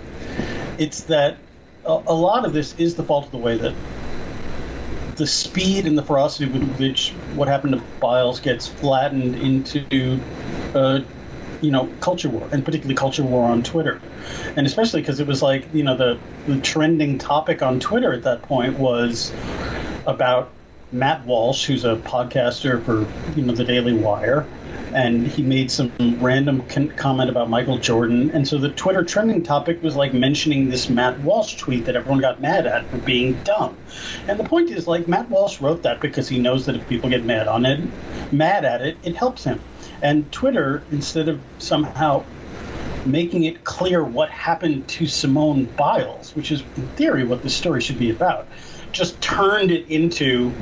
It's 0.79 1.03
that 1.03 1.37
a, 1.85 2.01
a 2.07 2.15
lot 2.15 2.45
of 2.45 2.53
this 2.53 2.73
is 2.79 2.95
the 2.95 3.03
fault 3.03 3.25
of 3.25 3.31
the 3.31 3.37
way 3.37 3.57
that 3.57 3.75
the 5.15 5.27
speed 5.27 5.85
and 5.85 5.97
the 5.97 6.03
ferocity 6.03 6.51
with 6.51 6.77
which 6.77 7.13
what 7.35 7.47
happened 7.47 7.73
to 7.73 7.83
Biles 7.99 8.39
gets 8.39 8.67
flattened 8.67 9.35
into, 9.35 10.21
uh, 10.73 11.01
you 11.61 11.71
know, 11.71 11.89
culture 11.99 12.29
war, 12.29 12.47
and 12.51 12.63
particularly 12.63 12.95
culture 12.95 13.23
war 13.23 13.45
on 13.45 13.63
Twitter, 13.63 14.01
and 14.55 14.65
especially 14.65 15.01
because 15.01 15.19
it 15.19 15.27
was 15.27 15.41
like 15.41 15.67
you 15.73 15.83
know 15.83 15.95
the 15.95 16.19
the 16.47 16.59
trending 16.59 17.17
topic 17.17 17.61
on 17.61 17.79
Twitter 17.79 18.13
at 18.13 18.23
that 18.23 18.41
point 18.43 18.77
was 18.77 19.31
about 20.07 20.51
Matt 20.91 21.25
Walsh, 21.25 21.65
who's 21.65 21.85
a 21.85 21.95
podcaster 21.95 22.83
for 22.83 23.05
you 23.35 23.43
know 23.43 23.53
the 23.53 23.63
Daily 23.63 23.93
Wire, 23.93 24.47
and 24.93 25.27
he 25.27 25.43
made 25.43 25.71
some 25.71 25.91
random 26.19 26.65
con- 26.67 26.89
comment 26.89 27.29
about 27.29 27.49
Michael 27.49 27.77
Jordan, 27.77 28.31
and 28.31 28.47
so 28.47 28.57
the 28.57 28.69
Twitter 28.69 29.03
trending 29.03 29.43
topic 29.43 29.81
was 29.81 29.95
like 29.95 30.13
mentioning 30.13 30.69
this 30.69 30.89
Matt 30.89 31.19
Walsh 31.19 31.55
tweet 31.55 31.85
that 31.85 31.95
everyone 31.95 32.21
got 32.21 32.41
mad 32.41 32.65
at 32.65 32.89
for 32.89 32.97
being 32.97 33.33
dumb. 33.43 33.77
And 34.27 34.39
the 34.39 34.43
point 34.43 34.69
is, 34.69 34.87
like 34.87 35.07
Matt 35.07 35.29
Walsh 35.29 35.61
wrote 35.61 35.83
that 35.83 35.99
because 35.99 36.27
he 36.27 36.39
knows 36.39 36.65
that 36.65 36.75
if 36.75 36.87
people 36.87 37.09
get 37.09 37.23
mad 37.23 37.47
on 37.47 37.65
it, 37.65 37.79
mad 38.31 38.65
at 38.65 38.81
it, 38.81 38.97
it 39.03 39.15
helps 39.15 39.43
him. 39.43 39.59
And 40.01 40.31
Twitter, 40.31 40.83
instead 40.91 41.29
of 41.29 41.39
somehow 41.59 42.23
making 43.05 43.43
it 43.43 43.63
clear 43.63 44.03
what 44.03 44.29
happened 44.29 44.87
to 44.87 45.07
Simone 45.07 45.65
Biles, 45.65 46.35
which 46.35 46.51
is 46.51 46.61
in 46.75 46.87
theory 46.89 47.23
what 47.23 47.41
the 47.41 47.49
story 47.49 47.81
should 47.81 47.99
be 47.99 48.11
about, 48.11 48.47
just 48.91 49.19
turned 49.21 49.71
it 49.71 49.89
into 49.89 50.53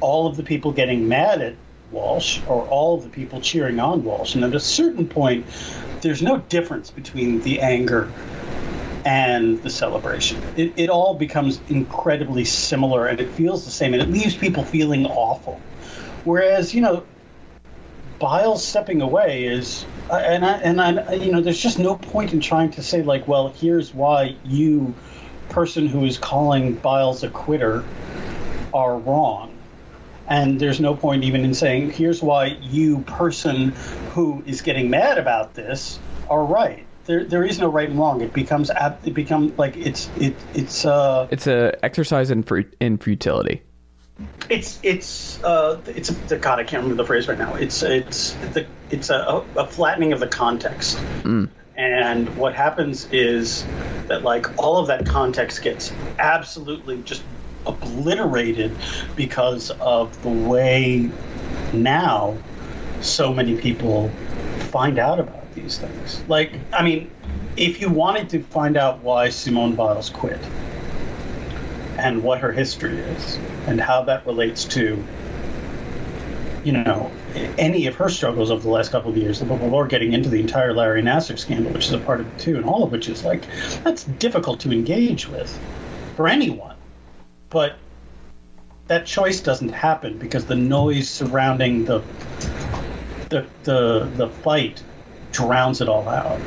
all 0.00 0.26
of 0.26 0.36
the 0.36 0.42
people 0.42 0.72
getting 0.72 1.08
mad 1.08 1.42
at 1.42 1.54
Walsh 1.90 2.40
or 2.46 2.62
all 2.66 2.96
of 2.96 3.04
the 3.04 3.10
people 3.10 3.40
cheering 3.40 3.80
on 3.80 4.04
Walsh. 4.04 4.34
And 4.34 4.44
at 4.44 4.54
a 4.54 4.60
certain 4.60 5.08
point, 5.08 5.46
there's 6.02 6.22
no 6.22 6.38
difference 6.38 6.90
between 6.90 7.40
the 7.42 7.60
anger 7.60 8.10
and 9.04 9.62
the 9.62 9.70
celebration. 9.70 10.42
It, 10.56 10.74
it 10.76 10.90
all 10.90 11.14
becomes 11.14 11.60
incredibly 11.68 12.44
similar 12.44 13.06
and 13.06 13.20
it 13.20 13.30
feels 13.30 13.64
the 13.64 13.70
same 13.70 13.94
and 13.94 14.02
it 14.02 14.10
leaves 14.10 14.36
people 14.36 14.64
feeling 14.64 15.06
awful. 15.06 15.60
Whereas, 16.24 16.74
you 16.74 16.80
know, 16.80 17.04
Biles 18.18 18.66
stepping 18.66 19.00
away 19.00 19.44
is, 19.44 19.86
uh, 20.10 20.16
and 20.16 20.44
I, 20.44 20.52
and 20.58 20.80
I, 20.80 21.14
you 21.14 21.32
know, 21.32 21.40
there's 21.40 21.60
just 21.60 21.78
no 21.78 21.96
point 21.96 22.32
in 22.32 22.40
trying 22.40 22.72
to 22.72 22.82
say 22.82 23.02
like, 23.02 23.28
well, 23.28 23.48
here's 23.48 23.94
why 23.94 24.36
you, 24.44 24.94
person 25.48 25.86
who 25.86 26.04
is 26.04 26.18
calling 26.18 26.74
Biles 26.74 27.22
a 27.22 27.30
quitter, 27.30 27.84
are 28.74 28.98
wrong. 28.98 29.57
And 30.28 30.60
there's 30.60 30.78
no 30.78 30.94
point 30.94 31.24
even 31.24 31.44
in 31.44 31.54
saying, 31.54 31.90
here's 31.90 32.22
why 32.22 32.46
you, 32.60 33.00
person 33.00 33.74
who 34.10 34.42
is 34.46 34.60
getting 34.62 34.90
mad 34.90 35.18
about 35.18 35.54
this, 35.54 35.98
are 36.28 36.44
right. 36.44 36.84
There, 37.06 37.24
there 37.24 37.42
is 37.44 37.58
no 37.58 37.68
right 37.68 37.88
and 37.88 37.98
wrong. 37.98 38.20
It 38.20 38.34
becomes, 38.34 38.70
it 39.04 39.14
becomes 39.14 39.56
like 39.58 39.76
it's, 39.76 40.10
it, 40.16 40.36
it's, 40.52 40.84
uh, 40.84 41.28
It's 41.30 41.46
a 41.46 41.82
exercise 41.82 42.30
in 42.30 42.42
fru- 42.42 42.70
in 42.80 42.98
futility. 42.98 43.62
it's 44.50 44.80
it's 44.82 45.42
uh 45.44 45.80
it's 45.86 46.10
a 46.30 46.36
God 46.38 46.58
I 46.58 46.64
can't 46.64 46.82
remember 46.82 47.02
the 47.02 47.06
phrase 47.06 47.28
right 47.28 47.38
now. 47.38 47.54
It's 47.54 47.82
it's 47.82 48.34
the 48.34 48.66
it's 48.90 49.10
a, 49.10 49.44
a 49.56 49.66
flattening 49.66 50.12
of 50.12 50.20
the 50.20 50.26
context. 50.26 51.04
And 51.76 52.34
what 52.36 52.54
happens 52.54 53.06
is 53.12 53.66
that 54.08 54.22
like 54.24 54.46
all 54.58 54.78
of 54.78 54.88
that 54.88 55.06
context 55.06 55.62
gets 55.62 55.92
absolutely 56.18 57.02
just 57.02 57.22
obliterated 57.68 58.74
because 59.14 59.70
of 59.80 60.20
the 60.22 60.28
way 60.28 61.10
now 61.72 62.36
so 63.00 63.32
many 63.32 63.56
people 63.56 64.08
find 64.70 64.98
out 64.98 65.20
about 65.20 65.54
these 65.54 65.78
things. 65.78 66.22
Like, 66.28 66.52
I 66.72 66.82
mean, 66.82 67.10
if 67.56 67.80
you 67.80 67.88
wanted 67.88 68.28
to 68.30 68.42
find 68.42 68.76
out 68.76 69.00
why 69.00 69.28
Simone 69.28 69.74
Biles 69.74 70.10
quit 70.10 70.40
and 71.98 72.22
what 72.22 72.40
her 72.40 72.52
history 72.52 72.98
is 72.98 73.38
and 73.66 73.80
how 73.80 74.02
that 74.04 74.26
relates 74.26 74.64
to, 74.66 75.04
you 76.64 76.72
know, 76.72 77.10
any 77.56 77.86
of 77.86 77.94
her 77.96 78.08
struggles 78.08 78.50
over 78.50 78.62
the 78.62 78.70
last 78.70 78.90
couple 78.90 79.10
of 79.10 79.16
years, 79.16 79.40
before 79.42 79.86
getting 79.86 80.12
into 80.12 80.28
the 80.28 80.40
entire 80.40 80.72
Larry 80.72 81.02
Nassar 81.02 81.38
scandal, 81.38 81.72
which 81.72 81.86
is 81.86 81.92
a 81.92 81.98
part 81.98 82.20
of 82.20 82.26
it 82.26 82.38
too, 82.38 82.56
and 82.56 82.64
all 82.64 82.82
of 82.84 82.92
which 82.92 83.08
is 83.08 83.24
like, 83.24 83.42
that's 83.84 84.04
difficult 84.04 84.60
to 84.60 84.72
engage 84.72 85.28
with 85.28 85.58
for 86.16 86.28
anyone. 86.28 86.67
But 87.50 87.76
that 88.88 89.06
choice 89.06 89.40
doesn't 89.40 89.70
happen 89.70 90.18
because 90.18 90.46
the 90.46 90.56
noise 90.56 91.08
surrounding 91.08 91.84
the 91.84 92.02
the 93.28 93.46
the, 93.64 94.10
the 94.16 94.28
fight 94.28 94.82
drowns 95.32 95.80
it 95.80 95.88
all 95.88 96.08
out. 96.08 96.40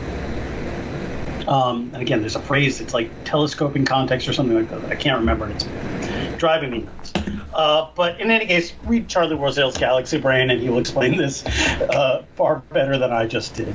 Um, 1.47 1.91
and 1.93 2.01
again, 2.01 2.21
there's 2.21 2.35
a 2.35 2.41
phrase 2.41 2.81
it's 2.81 2.93
like 2.93 3.09
telescoping 3.25 3.85
context 3.85 4.27
or 4.27 4.33
something 4.33 4.55
like 4.55 4.69
that. 4.69 4.91
I 4.91 4.95
can't 4.95 5.19
remember. 5.19 5.49
It's 5.49 5.65
driving 6.37 6.71
me 6.71 6.79
nuts. 6.79 7.13
Uh, 7.53 7.89
but 7.95 8.19
in 8.19 8.31
any 8.31 8.45
case, 8.45 8.73
read 8.85 9.07
Charlie 9.07 9.35
Warzel's 9.35 9.77
Galaxy 9.77 10.19
Brain, 10.19 10.49
and 10.49 10.61
he 10.61 10.69
will 10.69 10.79
explain 10.79 11.17
this 11.17 11.45
uh, 11.45 12.23
far 12.35 12.59
better 12.71 12.97
than 12.97 13.11
I 13.11 13.27
just 13.27 13.55
did. 13.55 13.73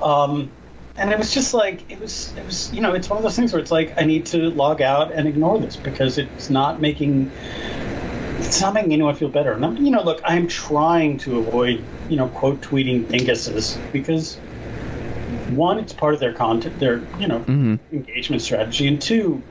Um, 0.00 0.50
and 0.96 1.10
it 1.10 1.18
was 1.18 1.32
just 1.32 1.54
like 1.54 1.90
it 1.90 2.00
was 2.00 2.32
it 2.36 2.44
was 2.44 2.72
you 2.72 2.80
know 2.80 2.92
it's 2.94 3.08
one 3.08 3.16
of 3.16 3.22
those 3.22 3.36
things 3.36 3.52
where 3.52 3.60
it's 3.60 3.70
like 3.70 3.94
I 3.96 4.04
need 4.04 4.26
to 4.26 4.50
log 4.50 4.82
out 4.82 5.12
and 5.12 5.26
ignore 5.26 5.58
this 5.58 5.76
because 5.76 6.18
it's 6.18 6.50
not 6.50 6.80
making 6.80 7.30
it's 8.38 8.60
not 8.60 8.74
making 8.74 8.92
anyone 8.92 9.14
feel 9.14 9.28
better. 9.28 9.52
And 9.52 9.64
I'm, 9.64 9.76
you 9.76 9.90
know, 9.90 10.02
look, 10.02 10.20
I'm 10.24 10.48
trying 10.48 11.18
to 11.18 11.38
avoid 11.38 11.82
you 12.08 12.16
know 12.16 12.28
quote 12.28 12.60
tweeting 12.60 13.06
dinguses 13.06 13.78
because 13.92 14.36
one, 15.50 15.78
it's 15.78 15.92
part 15.92 16.14
of 16.14 16.20
their 16.20 16.32
content, 16.32 16.78
their 16.78 17.02
you 17.18 17.28
know 17.28 17.78
engagement 17.92 18.42
strategy, 18.42 18.86
and 18.86 19.00
two, 19.00 19.42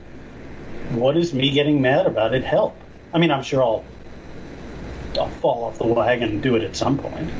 what 0.90 1.14
does 1.14 1.34
me 1.34 1.50
getting 1.50 1.80
mad 1.80 2.06
about 2.06 2.34
it 2.34 2.44
help? 2.44 2.76
I 3.12 3.18
mean, 3.18 3.30
I'm 3.30 3.42
sure 3.42 3.62
I'll 3.62 3.84
I'll 5.18 5.28
fall 5.28 5.64
off 5.64 5.78
the 5.78 5.86
wagon 5.86 6.30
and 6.30 6.42
do 6.42 6.56
it 6.56 6.62
at 6.62 6.76
some 6.76 6.98
point. 6.98 7.30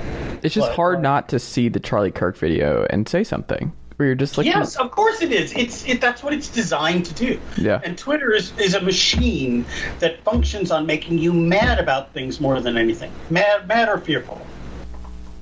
It's 0.42 0.54
just 0.54 0.68
But, 0.68 0.76
hard 0.76 0.98
uh, 0.98 1.02
not 1.02 1.28
to 1.30 1.38
see 1.38 1.68
the 1.68 1.80
Charlie 1.80 2.10
Kirk 2.10 2.36
video 2.36 2.86
and 2.90 3.08
say 3.08 3.24
something. 3.24 3.72
Where 4.02 4.08
you're 4.08 4.16
just 4.16 4.36
like, 4.36 4.46
yes, 4.46 4.74
of 4.74 4.90
course 4.90 5.22
it 5.22 5.30
is. 5.30 5.52
It's 5.52 5.86
it, 5.86 6.00
that's 6.00 6.24
what 6.24 6.32
it's 6.34 6.48
designed 6.48 7.06
to 7.06 7.14
do. 7.14 7.40
Yeah. 7.56 7.80
And 7.84 7.96
Twitter 7.96 8.32
is, 8.32 8.52
is 8.58 8.74
a 8.74 8.80
machine 8.80 9.64
that 10.00 10.24
functions 10.24 10.72
on 10.72 10.86
making 10.86 11.18
you 11.18 11.32
mad 11.32 11.78
about 11.78 12.12
things 12.12 12.40
more 12.40 12.60
than 12.60 12.76
anything. 12.76 13.12
Mad, 13.30 13.68
mad 13.68 13.88
or 13.88 13.98
fearful. 13.98 14.44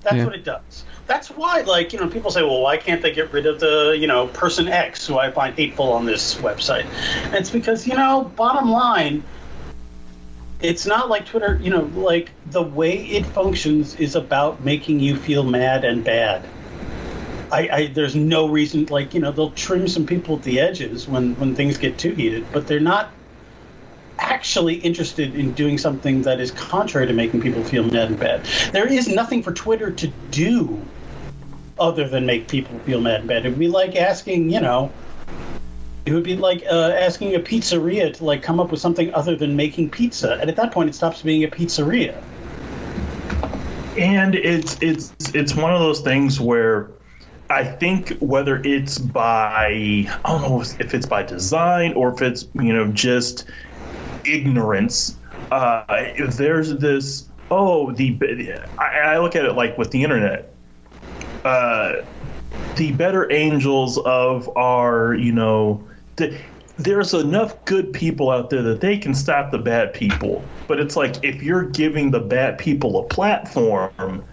That's 0.03 0.17
Yeah. 0.17 0.27
what 0.27 0.35
it 0.35 0.45
does. 0.45 0.85
That's 1.07 1.31
why, 1.31 1.63
like, 1.63 1.95
you 1.95 2.01
know, 2.01 2.09
people 2.09 2.31
say, 2.31 2.43
well, 2.43 2.61
why 2.61 2.77
can't 2.77 3.01
they 3.01 3.13
get 3.13 3.33
rid 3.33 3.47
of 3.47 3.61
the, 3.61 3.97
you 3.99 4.07
know, 4.07 4.27
person 4.27 4.69
X 4.69 5.07
who 5.07 5.19
I 5.19 5.31
find 5.31 5.55
hateful 5.55 5.91
on 5.95 6.05
this 6.05 6.35
website? 6.35 6.85
And 7.25 7.37
it's 7.37 7.49
because, 7.49 7.87
you 7.87 7.95
know, 7.97 8.31
bottom 8.37 8.71
line, 8.71 9.23
it's 10.61 10.85
not 10.85 11.09
like 11.09 11.25
Twitter, 11.25 11.59
you 11.63 11.71
know, 11.71 11.91
like 11.95 12.29
the 12.51 12.63
way 12.63 13.07
it 13.07 13.25
functions 13.25 13.95
is 13.95 14.17
about 14.17 14.63
making 14.63 15.01
you 15.01 15.17
feel 15.17 15.45
mad 15.45 15.83
and 15.87 16.05
bad. 16.05 16.45
I, 17.53 17.69
I 17.73 17.87
there's 17.89 18.15
no 18.15 18.49
reason 18.49 18.87
like 18.87 19.15
you 19.15 19.21
know 19.21 19.33
they'll 19.33 19.53
trim 19.53 19.89
some 19.89 20.07
people 20.07 20.37
at 20.37 20.43
the 20.43 20.61
edges 20.61 21.09
when 21.09 21.35
when 21.37 21.55
things 21.55 21.79
get 21.79 21.99
too 21.99 22.13
heated, 22.13 22.53
but 22.53 22.67
they're 22.67 22.81
not 22.81 23.13
actually 24.19 24.75
interested 24.75 25.35
in 25.35 25.53
doing 25.53 25.79
something 25.79 26.23
that 26.23 26.41
is 26.41 26.51
contrary 26.51 27.07
to 27.07 27.13
making 27.13 27.41
people 27.41 27.65
feel 27.65 27.85
mad 27.85 28.09
and 28.09 28.19
bad. 28.19 28.47
There 28.73 28.87
is 28.87 29.09
nothing 29.09 29.43
for 29.43 29.53
Twitter 29.53 29.91
to 29.91 30.07
do 30.07 30.87
other 31.79 32.07
than 32.07 32.27
make 32.27 32.49
people 32.49 32.79
feel 32.81 33.01
mad 33.01 33.21
and 33.21 33.29
bad. 33.29 33.47
It 33.47 33.51
would 33.51 33.59
be 33.59 33.69
like 33.69 33.97
asking, 33.97 34.51
you 34.51 34.61
know, 34.61 34.93
it 36.05 36.13
would 36.13 36.25
be 36.25 36.37
like 36.37 36.65
uh, 36.71 36.91
asking 36.91 37.35
a 37.35 37.41
pizzeria 37.41 38.15
to 38.15 38.25
like 38.25 38.43
come 38.43 38.61
up 38.61 38.71
with 38.71 38.81
something 38.81 39.13
other 39.15 39.35
than 39.35 39.57
making 39.57 39.91
pizza, 39.91 40.35
and 40.35 40.51
at 40.51 40.57
that 40.57 40.73
point, 40.73 40.91
it 40.91 40.95
stops 40.95 41.23
being 41.23 41.45
a 41.45 41.49
pizzeria. 41.49 42.23
and 43.99 44.35
it's 44.35 44.79
it's 44.81 45.13
it's 45.35 45.55
one 45.55 45.73
of 45.73 45.81
those 45.81 46.01
things 46.01 46.41
where 46.41 46.91
I 47.51 47.65
think 47.65 48.17
whether 48.21 48.63
it's 48.65 48.99
by 48.99 49.67
I 49.67 50.21
don't 50.25 50.43
know 50.43 50.61
if 50.61 50.95
it's 50.95 51.07
by 51.07 51.25
design 51.25 51.93
or 51.95 52.15
if 52.15 52.23
it's 52.23 52.47
you 52.55 52.73
know 52.73 52.87
just 52.93 53.45
ignorance. 54.25 55.17
Uh, 55.51 56.13
there's 56.31 56.77
this 56.77 57.29
oh 57.51 57.91
the 57.93 58.17
I, 58.79 58.85
I 58.85 59.19
look 59.19 59.35
at 59.35 59.45
it 59.45 59.55
like 59.55 59.77
with 59.77 59.91
the 59.91 60.05
internet. 60.05 60.53
Uh, 61.45 62.03
the 62.77 62.93
better 62.93 63.31
angels 63.33 63.99
of 63.99 64.49
our 64.57 65.15
you 65.15 65.33
know 65.33 65.85
the, 66.17 66.39
there's 66.77 67.13
enough 67.15 67.65
good 67.65 67.93
people 67.93 68.31
out 68.31 68.51
there 68.51 68.63
that 68.63 68.81
they 68.81 68.97
can 68.97 69.13
stop 69.13 69.51
the 69.51 69.59
bad 69.59 69.93
people 69.93 70.45
but 70.67 70.79
it's 70.79 70.97
like 70.97 71.23
if 71.25 71.43
you're 71.43 71.65
giving 71.65 72.11
the 72.11 72.21
bad 72.21 72.57
people 72.59 72.99
a 73.01 73.03
platform 73.09 74.25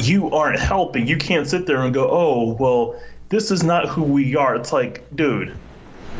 you 0.00 0.30
aren't 0.30 0.58
helping 0.58 1.06
you 1.06 1.16
can't 1.16 1.46
sit 1.46 1.66
there 1.66 1.82
and 1.82 1.94
go 1.94 2.08
oh 2.10 2.56
well 2.58 3.00
this 3.28 3.50
is 3.50 3.62
not 3.62 3.88
who 3.88 4.02
we 4.02 4.36
are 4.36 4.54
it's 4.56 4.72
like 4.72 5.04
dude 5.14 5.56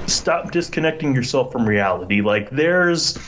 stop 0.06 0.50
disconnecting 0.50 1.14
yourself 1.14 1.52
from 1.52 1.66
reality 1.66 2.20
like 2.20 2.50
there's 2.50 3.18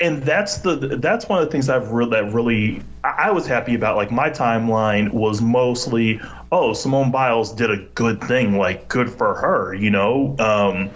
and 0.00 0.22
that's 0.22 0.58
the 0.58 0.76
that's 0.76 1.28
one 1.28 1.40
of 1.40 1.44
the 1.44 1.52
things 1.52 1.68
I've 1.68 1.90
really 1.90 2.10
that 2.10 2.32
really 2.32 2.82
I 3.04 3.08
I 3.08 3.30
was 3.30 3.46
happy 3.46 3.74
about. 3.74 3.96
Like 3.96 4.10
my 4.10 4.30
timeline 4.30 5.12
was 5.12 5.40
mostly, 5.42 6.20
oh, 6.50 6.72
Simone 6.72 7.10
Biles 7.10 7.52
did 7.52 7.70
a 7.70 7.76
good 7.94 8.22
thing, 8.22 8.56
like 8.56 8.88
good 8.88 9.10
for 9.10 9.34
her, 9.34 9.74
you 9.74 9.90
know. 9.90 10.34
Um, 10.38 10.90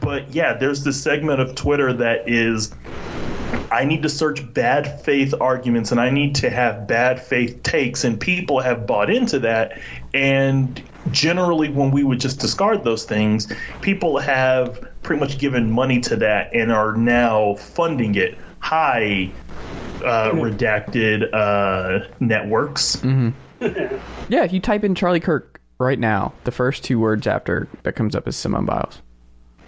but 0.00 0.34
yeah, 0.34 0.54
there's 0.54 0.82
this 0.82 1.00
segment 1.00 1.40
of 1.40 1.54
Twitter 1.54 1.92
that 1.92 2.28
is, 2.28 2.74
I 3.72 3.86
need 3.86 4.02
to 4.02 4.10
search 4.10 4.52
bad 4.52 5.00
faith 5.00 5.32
arguments 5.40 5.92
and 5.92 6.00
I 6.00 6.10
need 6.10 6.34
to 6.36 6.50
have 6.50 6.86
bad 6.86 7.22
faith 7.22 7.62
takes, 7.62 8.04
and 8.04 8.20
people 8.20 8.60
have 8.60 8.86
bought 8.86 9.08
into 9.08 9.38
that. 9.40 9.80
And 10.12 10.80
generally, 11.10 11.70
when 11.70 11.90
we 11.90 12.04
would 12.04 12.20
just 12.20 12.38
discard 12.38 12.84
those 12.84 13.06
things, 13.06 13.50
people 13.80 14.18
have 14.18 14.86
pretty 15.02 15.20
much 15.20 15.38
given 15.38 15.70
money 15.70 16.00
to 16.00 16.16
that 16.16 16.54
and 16.54 16.70
are 16.70 16.94
now 16.94 17.54
funding 17.54 18.14
it. 18.14 18.36
Hi, 18.58 19.30
uh, 20.04 20.32
redacted 20.32 21.32
uh, 21.32 22.06
networks. 22.20 23.02
yeah, 24.28 24.44
if 24.44 24.52
you 24.52 24.60
type 24.60 24.84
in 24.84 24.94
Charlie 24.94 25.18
Kirk 25.18 25.62
right 25.78 25.98
now, 25.98 26.34
the 26.44 26.52
first 26.52 26.84
two 26.84 27.00
words 27.00 27.26
after 27.26 27.68
that 27.84 27.94
comes 27.94 28.14
up 28.14 28.28
is 28.28 28.36
Simone 28.36 28.66
Biles. 28.66 29.00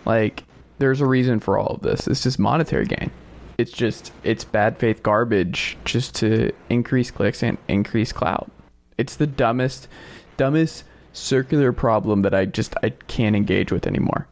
Like, 0.05 0.45
there's 0.79 1.01
a 1.01 1.07
reason 1.07 1.41
for 1.41 1.57
all 1.57 1.77
of 1.77 1.81
this. 1.81 2.07
It's 2.07 2.23
just 2.23 2.39
monetary 2.39 2.85
gain. 2.85 3.11
It's 3.57 3.71
just 3.71 4.13
it's 4.23 4.45
bad 4.45 4.79
faith 4.79 5.03
garbage 5.03 5.77
just 5.85 6.15
to 6.17 6.53
increase 6.69 7.11
clicks 7.11 7.43
and 7.43 7.59
increase 7.69 8.13
clout. 8.13 8.51
It's 8.99 9.17
the 9.17 9.27
dumbest, 9.27 9.89
dumbest 10.37 10.85
circular 11.13 11.73
problem 11.73 12.23
that 12.23 12.35
I 12.35 12.45
just 12.47 12.75
I 12.83 12.91
can't 12.91 13.37
engage 13.37 13.71
with 13.71 13.87
anymore. 13.87 14.27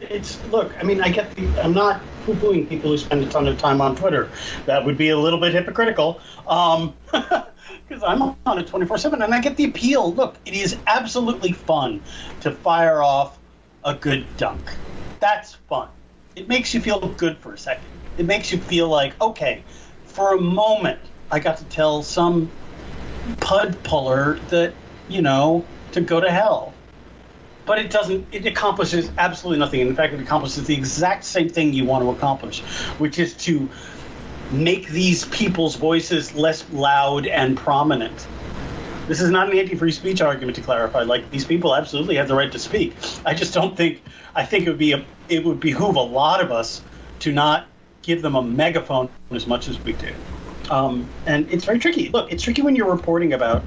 It's 0.00 0.42
look. 0.50 0.72
I 0.78 0.82
mean, 0.82 1.02
I 1.02 1.10
get 1.10 1.34
the. 1.36 1.46
I'm 1.62 1.74
not 1.74 2.00
poo-pooing 2.24 2.68
people 2.68 2.90
who 2.90 2.98
spend 2.98 3.22
a 3.22 3.28
ton 3.28 3.46
of 3.46 3.58
time 3.58 3.82
on 3.82 3.96
Twitter. 3.96 4.30
That 4.64 4.84
would 4.84 4.96
be 4.96 5.10
a 5.10 5.18
little 5.18 5.38
bit 5.38 5.52
hypocritical. 5.52 6.20
Um, 6.48 6.94
because 7.12 8.02
I'm 8.02 8.22
on 8.22 8.58
it 8.58 8.66
24/7, 8.66 9.22
and 9.22 9.34
I 9.34 9.40
get 9.40 9.56
the 9.56 9.64
appeal. 9.64 10.14
Look, 10.14 10.36
it 10.46 10.54
is 10.54 10.76
absolutely 10.86 11.52
fun 11.52 12.00
to 12.40 12.50
fire 12.50 13.02
off 13.02 13.38
a 13.84 13.94
good 13.94 14.24
dunk. 14.38 14.62
That's 15.18 15.54
fun. 15.68 15.88
It 16.36 16.48
makes 16.48 16.72
you 16.72 16.80
feel 16.80 17.00
good 17.00 17.36
for 17.38 17.52
a 17.52 17.58
second. 17.58 17.84
It 18.16 18.26
makes 18.26 18.52
you 18.52 18.58
feel 18.58 18.88
like, 18.88 19.20
okay, 19.20 19.62
for 20.04 20.34
a 20.34 20.40
moment, 20.40 21.00
I 21.30 21.38
got 21.38 21.58
to 21.58 21.64
tell 21.64 22.02
some 22.02 22.50
pud 23.40 23.82
puller 23.82 24.38
that 24.48 24.74
you 25.08 25.22
know 25.22 25.64
to 25.92 26.00
go 26.00 26.20
to 26.20 26.30
hell. 26.30 26.74
But 27.66 27.78
it 27.78 27.90
doesn't 27.90 28.26
it 28.32 28.46
accomplishes 28.46 29.10
absolutely 29.18 29.60
nothing. 29.60 29.80
In 29.80 29.94
fact 29.94 30.12
it 30.12 30.20
accomplishes 30.20 30.66
the 30.66 30.74
exact 30.74 31.24
same 31.24 31.48
thing 31.48 31.72
you 31.72 31.84
want 31.84 32.04
to 32.04 32.10
accomplish 32.10 32.60
which 32.98 33.18
is 33.18 33.34
to 33.44 33.68
make 34.50 34.88
these 34.88 35.24
people's 35.26 35.76
voices 35.76 36.34
less 36.34 36.68
loud 36.72 37.26
and 37.26 37.56
prominent. 37.56 38.26
This 39.06 39.20
is 39.20 39.30
not 39.30 39.50
an 39.50 39.58
anti-free 39.58 39.92
speech 39.92 40.20
argument 40.20 40.56
to 40.56 40.62
clarify. 40.62 41.02
Like 41.02 41.30
these 41.30 41.44
people 41.44 41.74
absolutely 41.74 42.16
have 42.16 42.28
the 42.28 42.34
right 42.34 42.50
to 42.52 42.58
speak. 42.58 42.94
I 43.24 43.34
just 43.34 43.54
don't 43.54 43.76
think 43.76 44.02
i 44.34 44.44
think 44.44 44.66
it 44.66 44.70
would 44.70 44.78
be 44.78 44.92
a, 44.92 45.04
it 45.28 45.44
would 45.44 45.60
behoove 45.60 45.96
a 45.96 46.00
lot 46.00 46.40
of 46.40 46.50
us 46.50 46.82
to 47.20 47.32
not 47.32 47.66
give 48.02 48.22
them 48.22 48.34
a 48.34 48.42
megaphone 48.42 49.08
as 49.30 49.46
much 49.46 49.68
as 49.68 49.78
we 49.84 49.92
do 49.92 50.12
um, 50.70 51.08
and 51.26 51.50
it's 51.50 51.64
very 51.64 51.78
tricky 51.78 52.08
look 52.10 52.30
it's 52.32 52.42
tricky 52.42 52.62
when 52.62 52.76
you're 52.76 52.90
reporting 52.90 53.32
about 53.32 53.62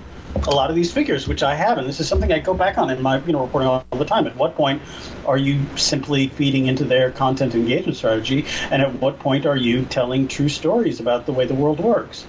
a 0.48 0.52
lot 0.52 0.70
of 0.70 0.76
these 0.76 0.92
figures, 0.92 1.28
which 1.28 1.44
I 1.44 1.56
have, 1.56 1.78
and 1.78 1.88
this 1.88 2.00
is 2.00 2.08
something 2.08 2.32
I 2.32 2.40
go 2.40 2.54
back 2.54 2.78
on 2.78 2.90
in 2.90 3.02
my 3.02 3.24
you 3.24 3.34
know 3.34 3.42
reporting 3.42 3.68
all 3.68 3.86
the 3.92 4.06
time. 4.06 4.28
At 4.28 4.36
what 4.36 4.56
point 4.56 4.82
are 5.26 5.38
you 5.38 5.66
simply 5.78 6.28
feeding 6.28 6.66
into 6.66 6.86
their 6.86 7.12
content 7.12 7.56
engagement 7.56 7.98
strategy, 7.98 8.46
and 8.72 8.82
at 8.82 8.94
what 9.00 9.20
point 9.20 9.46
are 9.46 9.56
you 9.56 9.86
telling 9.86 10.28
true 10.28 10.50
stories 10.50 11.00
about 11.00 11.26
the 11.26 11.34
way 11.34 11.46
the 11.46 11.54
world 11.54 11.80
works? 11.80 12.26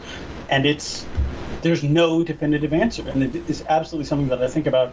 And 0.49 0.67
it's 0.67 1.05
there's 1.62 1.83
no 1.83 2.23
definitive 2.23 2.73
answer, 2.73 3.09
and 3.09 3.23
it 3.23 3.49
is 3.49 3.64
absolutely 3.69 4.07
something 4.07 4.29
that 4.29 4.43
I 4.43 4.49
think 4.49 4.67
about 4.67 4.93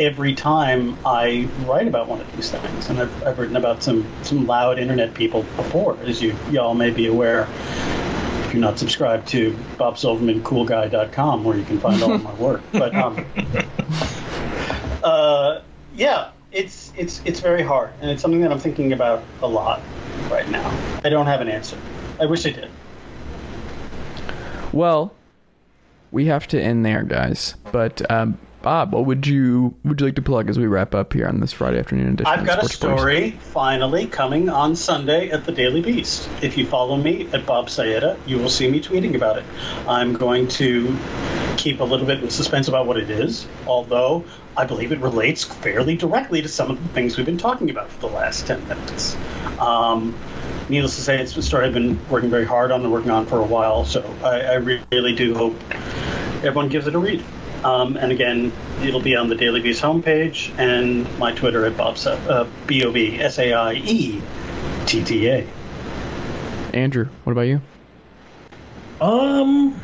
every 0.00 0.34
time 0.34 0.96
I 1.04 1.46
write 1.66 1.86
about 1.86 2.08
one 2.08 2.20
of 2.20 2.34
these 2.34 2.50
things. 2.50 2.88
And 2.88 2.98
I've, 2.98 3.26
I've 3.26 3.38
written 3.38 3.56
about 3.56 3.82
some 3.82 4.10
some 4.22 4.46
loud 4.46 4.78
internet 4.78 5.14
people 5.14 5.42
before, 5.56 5.96
as 6.02 6.20
you 6.20 6.34
y'all 6.50 6.74
may 6.74 6.90
be 6.90 7.06
aware. 7.06 7.46
If 8.46 8.54
you're 8.54 8.62
not 8.62 8.80
subscribed 8.80 9.28
to 9.28 9.52
BobSilvermanCoolGuy.com, 9.76 11.44
where 11.44 11.56
you 11.56 11.64
can 11.64 11.78
find 11.78 12.02
all 12.02 12.14
of 12.14 12.22
my 12.24 12.34
work, 12.34 12.62
but 12.72 12.92
um, 12.96 13.24
uh, 15.04 15.60
yeah, 15.94 16.30
it's 16.50 16.92
it's 16.96 17.20
it's 17.24 17.38
very 17.38 17.62
hard, 17.62 17.90
and 18.00 18.10
it's 18.10 18.22
something 18.22 18.40
that 18.40 18.50
I'm 18.50 18.58
thinking 18.58 18.92
about 18.92 19.22
a 19.42 19.46
lot 19.46 19.80
right 20.30 20.48
now. 20.48 20.66
I 21.04 21.10
don't 21.10 21.26
have 21.26 21.40
an 21.40 21.48
answer. 21.48 21.78
I 22.18 22.26
wish 22.26 22.44
I 22.44 22.50
did. 22.50 22.70
Well, 24.72 25.14
we 26.10 26.26
have 26.26 26.48
to 26.48 26.60
end 26.60 26.84
there, 26.84 27.02
guys. 27.02 27.54
But 27.70 28.08
um, 28.10 28.38
Bob, 28.62 28.92
what 28.92 29.06
would 29.06 29.26
you 29.26 29.74
would 29.84 30.00
you 30.00 30.06
like 30.06 30.16
to 30.16 30.22
plug 30.22 30.50
as 30.50 30.58
we 30.58 30.66
wrap 30.66 30.94
up 30.94 31.14
here 31.14 31.26
on 31.26 31.40
this 31.40 31.52
Friday 31.52 31.78
afternoon 31.78 32.08
edition? 32.08 32.26
I've 32.26 32.44
got 32.44 32.58
a 32.58 32.68
Sports 32.68 32.76
Boys? 32.76 33.00
story 33.00 33.30
finally 33.30 34.06
coming 34.06 34.50
on 34.50 34.76
Sunday 34.76 35.30
at 35.30 35.46
the 35.46 35.52
Daily 35.52 35.80
Beast. 35.80 36.28
If 36.42 36.58
you 36.58 36.66
follow 36.66 36.96
me 36.96 37.26
at 37.32 37.46
Bob 37.46 37.68
Saietta, 37.68 38.18
you 38.26 38.38
will 38.38 38.50
see 38.50 38.70
me 38.70 38.82
tweeting 38.82 39.14
about 39.14 39.38
it. 39.38 39.44
I'm 39.88 40.12
going 40.12 40.48
to 40.48 40.94
keep 41.56 41.80
a 41.80 41.84
little 41.84 42.06
bit 42.06 42.22
in 42.22 42.28
suspense 42.28 42.68
about 42.68 42.86
what 42.86 42.98
it 42.98 43.08
is, 43.08 43.46
although 43.66 44.24
I 44.56 44.66
believe 44.66 44.92
it 44.92 45.00
relates 45.00 45.42
fairly 45.42 45.96
directly 45.96 46.42
to 46.42 46.48
some 46.48 46.70
of 46.70 46.82
the 46.82 46.88
things 46.90 47.16
we've 47.16 47.24
been 47.24 47.38
talking 47.38 47.70
about 47.70 47.90
for 47.90 48.00
the 48.00 48.08
last 48.08 48.46
10 48.46 48.68
minutes. 48.68 49.16
Um, 49.58 50.14
needless 50.68 50.96
to 50.96 51.02
say, 51.02 51.18
it's 51.18 51.34
a 51.34 51.42
story 51.42 51.66
I've 51.66 51.72
been 51.72 51.98
working 52.08 52.28
very 52.28 52.44
hard 52.44 52.72
on 52.72 52.82
and 52.82 52.92
working 52.92 53.10
on 53.10 53.24
for 53.24 53.38
a 53.38 53.44
while, 53.44 53.86
so 53.86 54.02
I, 54.22 54.40
I 54.40 54.54
really 54.54 55.14
do 55.14 55.34
hope 55.34 55.54
everyone 56.42 56.68
gives 56.68 56.86
it 56.86 56.94
a 56.94 56.98
read. 56.98 57.24
Um, 57.64 57.96
and 57.96 58.10
again, 58.10 58.52
it'll 58.82 59.00
be 59.00 59.16
on 59.16 59.28
the 59.28 59.34
Daily 59.34 59.60
Beast 59.60 59.82
homepage 59.82 60.56
and 60.58 61.06
my 61.18 61.32
Twitter 61.32 61.66
at 61.66 61.76
Bob 61.76 61.98
Sa- 61.98 62.12
uh, 62.12 62.48
B 62.66 62.84
O 62.84 62.92
B 62.92 63.20
S 63.20 63.38
A 63.38 63.52
I 63.52 63.74
E 63.74 64.20
T 64.86 65.04
T 65.04 65.28
A. 65.28 65.46
Andrew, 66.72 67.08
what 67.24 67.32
about 67.32 67.42
you? 67.42 67.60
Um, 69.00 69.80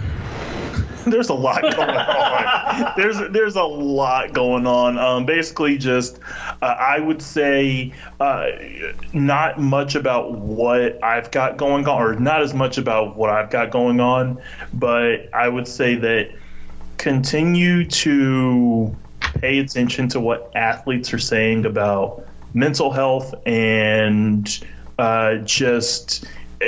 there's 1.06 1.28
a 1.28 1.34
lot 1.34 1.62
going 1.62 1.76
on. 1.76 2.92
there's 2.96 3.18
there's 3.30 3.56
a 3.56 3.62
lot 3.62 4.32
going 4.32 4.66
on. 4.66 4.98
Um, 4.98 5.26
basically, 5.26 5.78
just 5.78 6.18
uh, 6.62 6.66
I 6.66 6.98
would 6.98 7.20
say 7.22 7.92
uh, 8.20 8.46
not 9.12 9.60
much 9.60 9.94
about 9.94 10.32
what 10.32 11.02
I've 11.04 11.30
got 11.30 11.56
going 11.56 11.86
on, 11.86 12.02
or 12.02 12.14
not 12.14 12.42
as 12.42 12.54
much 12.54 12.78
about 12.78 13.16
what 13.16 13.30
I've 13.30 13.50
got 13.50 13.70
going 13.70 14.00
on, 14.00 14.40
but 14.74 15.32
I 15.34 15.48
would 15.48 15.68
say 15.68 15.94
that 15.96 16.30
continue 16.98 17.84
to 17.84 18.96
pay 19.34 19.58
attention 19.58 20.08
to 20.08 20.20
what 20.20 20.50
athletes 20.54 21.12
are 21.12 21.18
saying 21.18 21.66
about 21.66 22.26
mental 22.54 22.90
health 22.90 23.34
and 23.44 24.64
uh, 24.98 25.36
just 25.36 26.24
uh, 26.62 26.66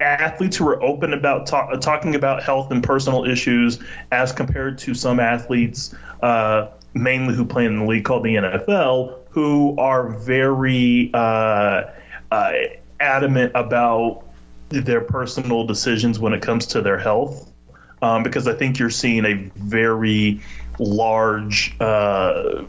athletes 0.00 0.56
who 0.56 0.66
are 0.68 0.82
open 0.82 1.12
about 1.12 1.46
ta- 1.46 1.70
talking 1.76 2.14
about 2.14 2.42
health 2.42 2.70
and 2.70 2.82
personal 2.82 3.24
issues 3.24 3.78
as 4.10 4.32
compared 4.32 4.78
to 4.78 4.94
some 4.94 5.20
athletes, 5.20 5.94
uh, 6.22 6.68
mainly 6.94 7.34
who 7.34 7.44
play 7.44 7.66
in 7.66 7.80
the 7.80 7.84
league 7.84 8.04
called 8.04 8.24
the 8.24 8.36
NFL, 8.36 9.18
who 9.30 9.76
are 9.76 10.08
very 10.08 11.10
uh, 11.12 11.82
uh, 12.30 12.52
adamant 13.00 13.52
about 13.54 14.24
their 14.70 15.00
personal 15.00 15.64
decisions 15.64 16.18
when 16.18 16.32
it 16.32 16.42
comes 16.42 16.66
to 16.66 16.80
their 16.80 16.98
health. 16.98 17.52
Um, 18.00 18.22
because 18.22 18.46
I 18.46 18.54
think 18.54 18.78
you're 18.78 18.90
seeing 18.90 19.24
a 19.24 19.34
very 19.56 20.40
large 20.78 21.74
uh, 21.80 22.64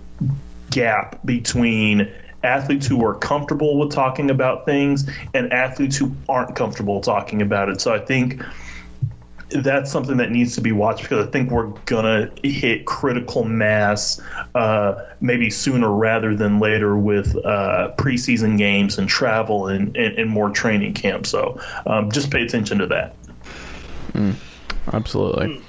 gap 0.71 1.19
between 1.25 2.11
athletes 2.43 2.87
who 2.87 3.05
are 3.05 3.15
comfortable 3.15 3.77
with 3.77 3.91
talking 3.91 4.29
about 4.29 4.65
things 4.65 5.09
and 5.33 5.51
athletes 5.51 5.97
who 5.97 6.15
aren't 6.27 6.55
comfortable 6.55 7.01
talking 7.01 7.41
about 7.41 7.69
it. 7.69 7.81
So 7.81 7.93
I 7.93 7.99
think 7.99 8.41
that's 9.49 9.91
something 9.91 10.17
that 10.17 10.31
needs 10.31 10.55
to 10.55 10.61
be 10.61 10.71
watched 10.71 11.01
because 11.01 11.27
I 11.27 11.31
think 11.31 11.49
we're 11.49 11.69
gonna 11.85 12.31
hit 12.43 12.85
critical 12.85 13.43
mass 13.43 14.21
uh, 14.53 15.05
maybe 15.21 15.49
sooner 15.49 15.91
rather 15.91 16.35
than 16.35 16.59
later 16.59 16.95
with 16.95 17.35
uh, 17.35 17.93
preseason 17.97 18.57
games 18.57 18.97
and 18.99 19.09
travel 19.09 19.67
and, 19.67 19.95
and, 19.97 20.19
and 20.19 20.29
more 20.29 20.49
training 20.51 20.93
camp. 20.93 21.25
So 21.25 21.59
um, 21.85 22.11
just 22.11 22.31
pay 22.31 22.43
attention 22.43 22.77
to 22.79 22.87
that. 22.87 23.15
Absolutely. 24.91 25.61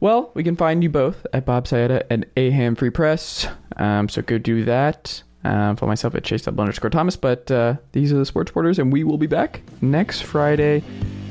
Well, 0.00 0.30
we 0.34 0.44
can 0.44 0.56
find 0.56 0.82
you 0.82 0.90
both 0.90 1.26
at 1.32 1.44
Bob 1.46 1.66
Saietta 1.66 2.04
and 2.10 2.26
Aham 2.36 2.76
Free 2.76 2.90
Press. 2.90 3.46
Um, 3.76 4.08
so 4.08 4.22
go 4.22 4.38
do 4.38 4.64
that. 4.64 5.22
Um, 5.46 5.76
for 5.76 5.86
myself 5.86 6.14
at 6.14 6.24
Chase 6.24 6.48
underscore 6.48 6.88
Thomas. 6.88 7.16
But 7.16 7.50
uh, 7.50 7.74
these 7.92 8.14
are 8.14 8.16
the 8.16 8.24
Sports 8.24 8.50
reporters, 8.50 8.78
and 8.78 8.90
we 8.90 9.04
will 9.04 9.18
be 9.18 9.26
back 9.26 9.60
next 9.82 10.22
Friday. 10.22 10.82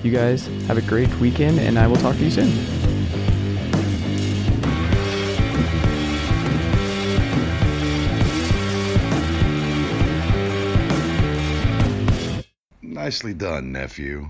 You 0.03 0.11
guys 0.11 0.45
have 0.67 0.77
a 0.77 0.83
great 0.83 1.11
weekend, 1.15 1.59
and 1.59 1.79
I 1.79 1.87
will 1.87 1.95
talk 1.95 2.15
to 2.17 2.23
you 2.23 2.29
soon. 2.29 2.51
Nicely 12.83 13.33
done, 13.33 13.71
nephew. 13.71 14.29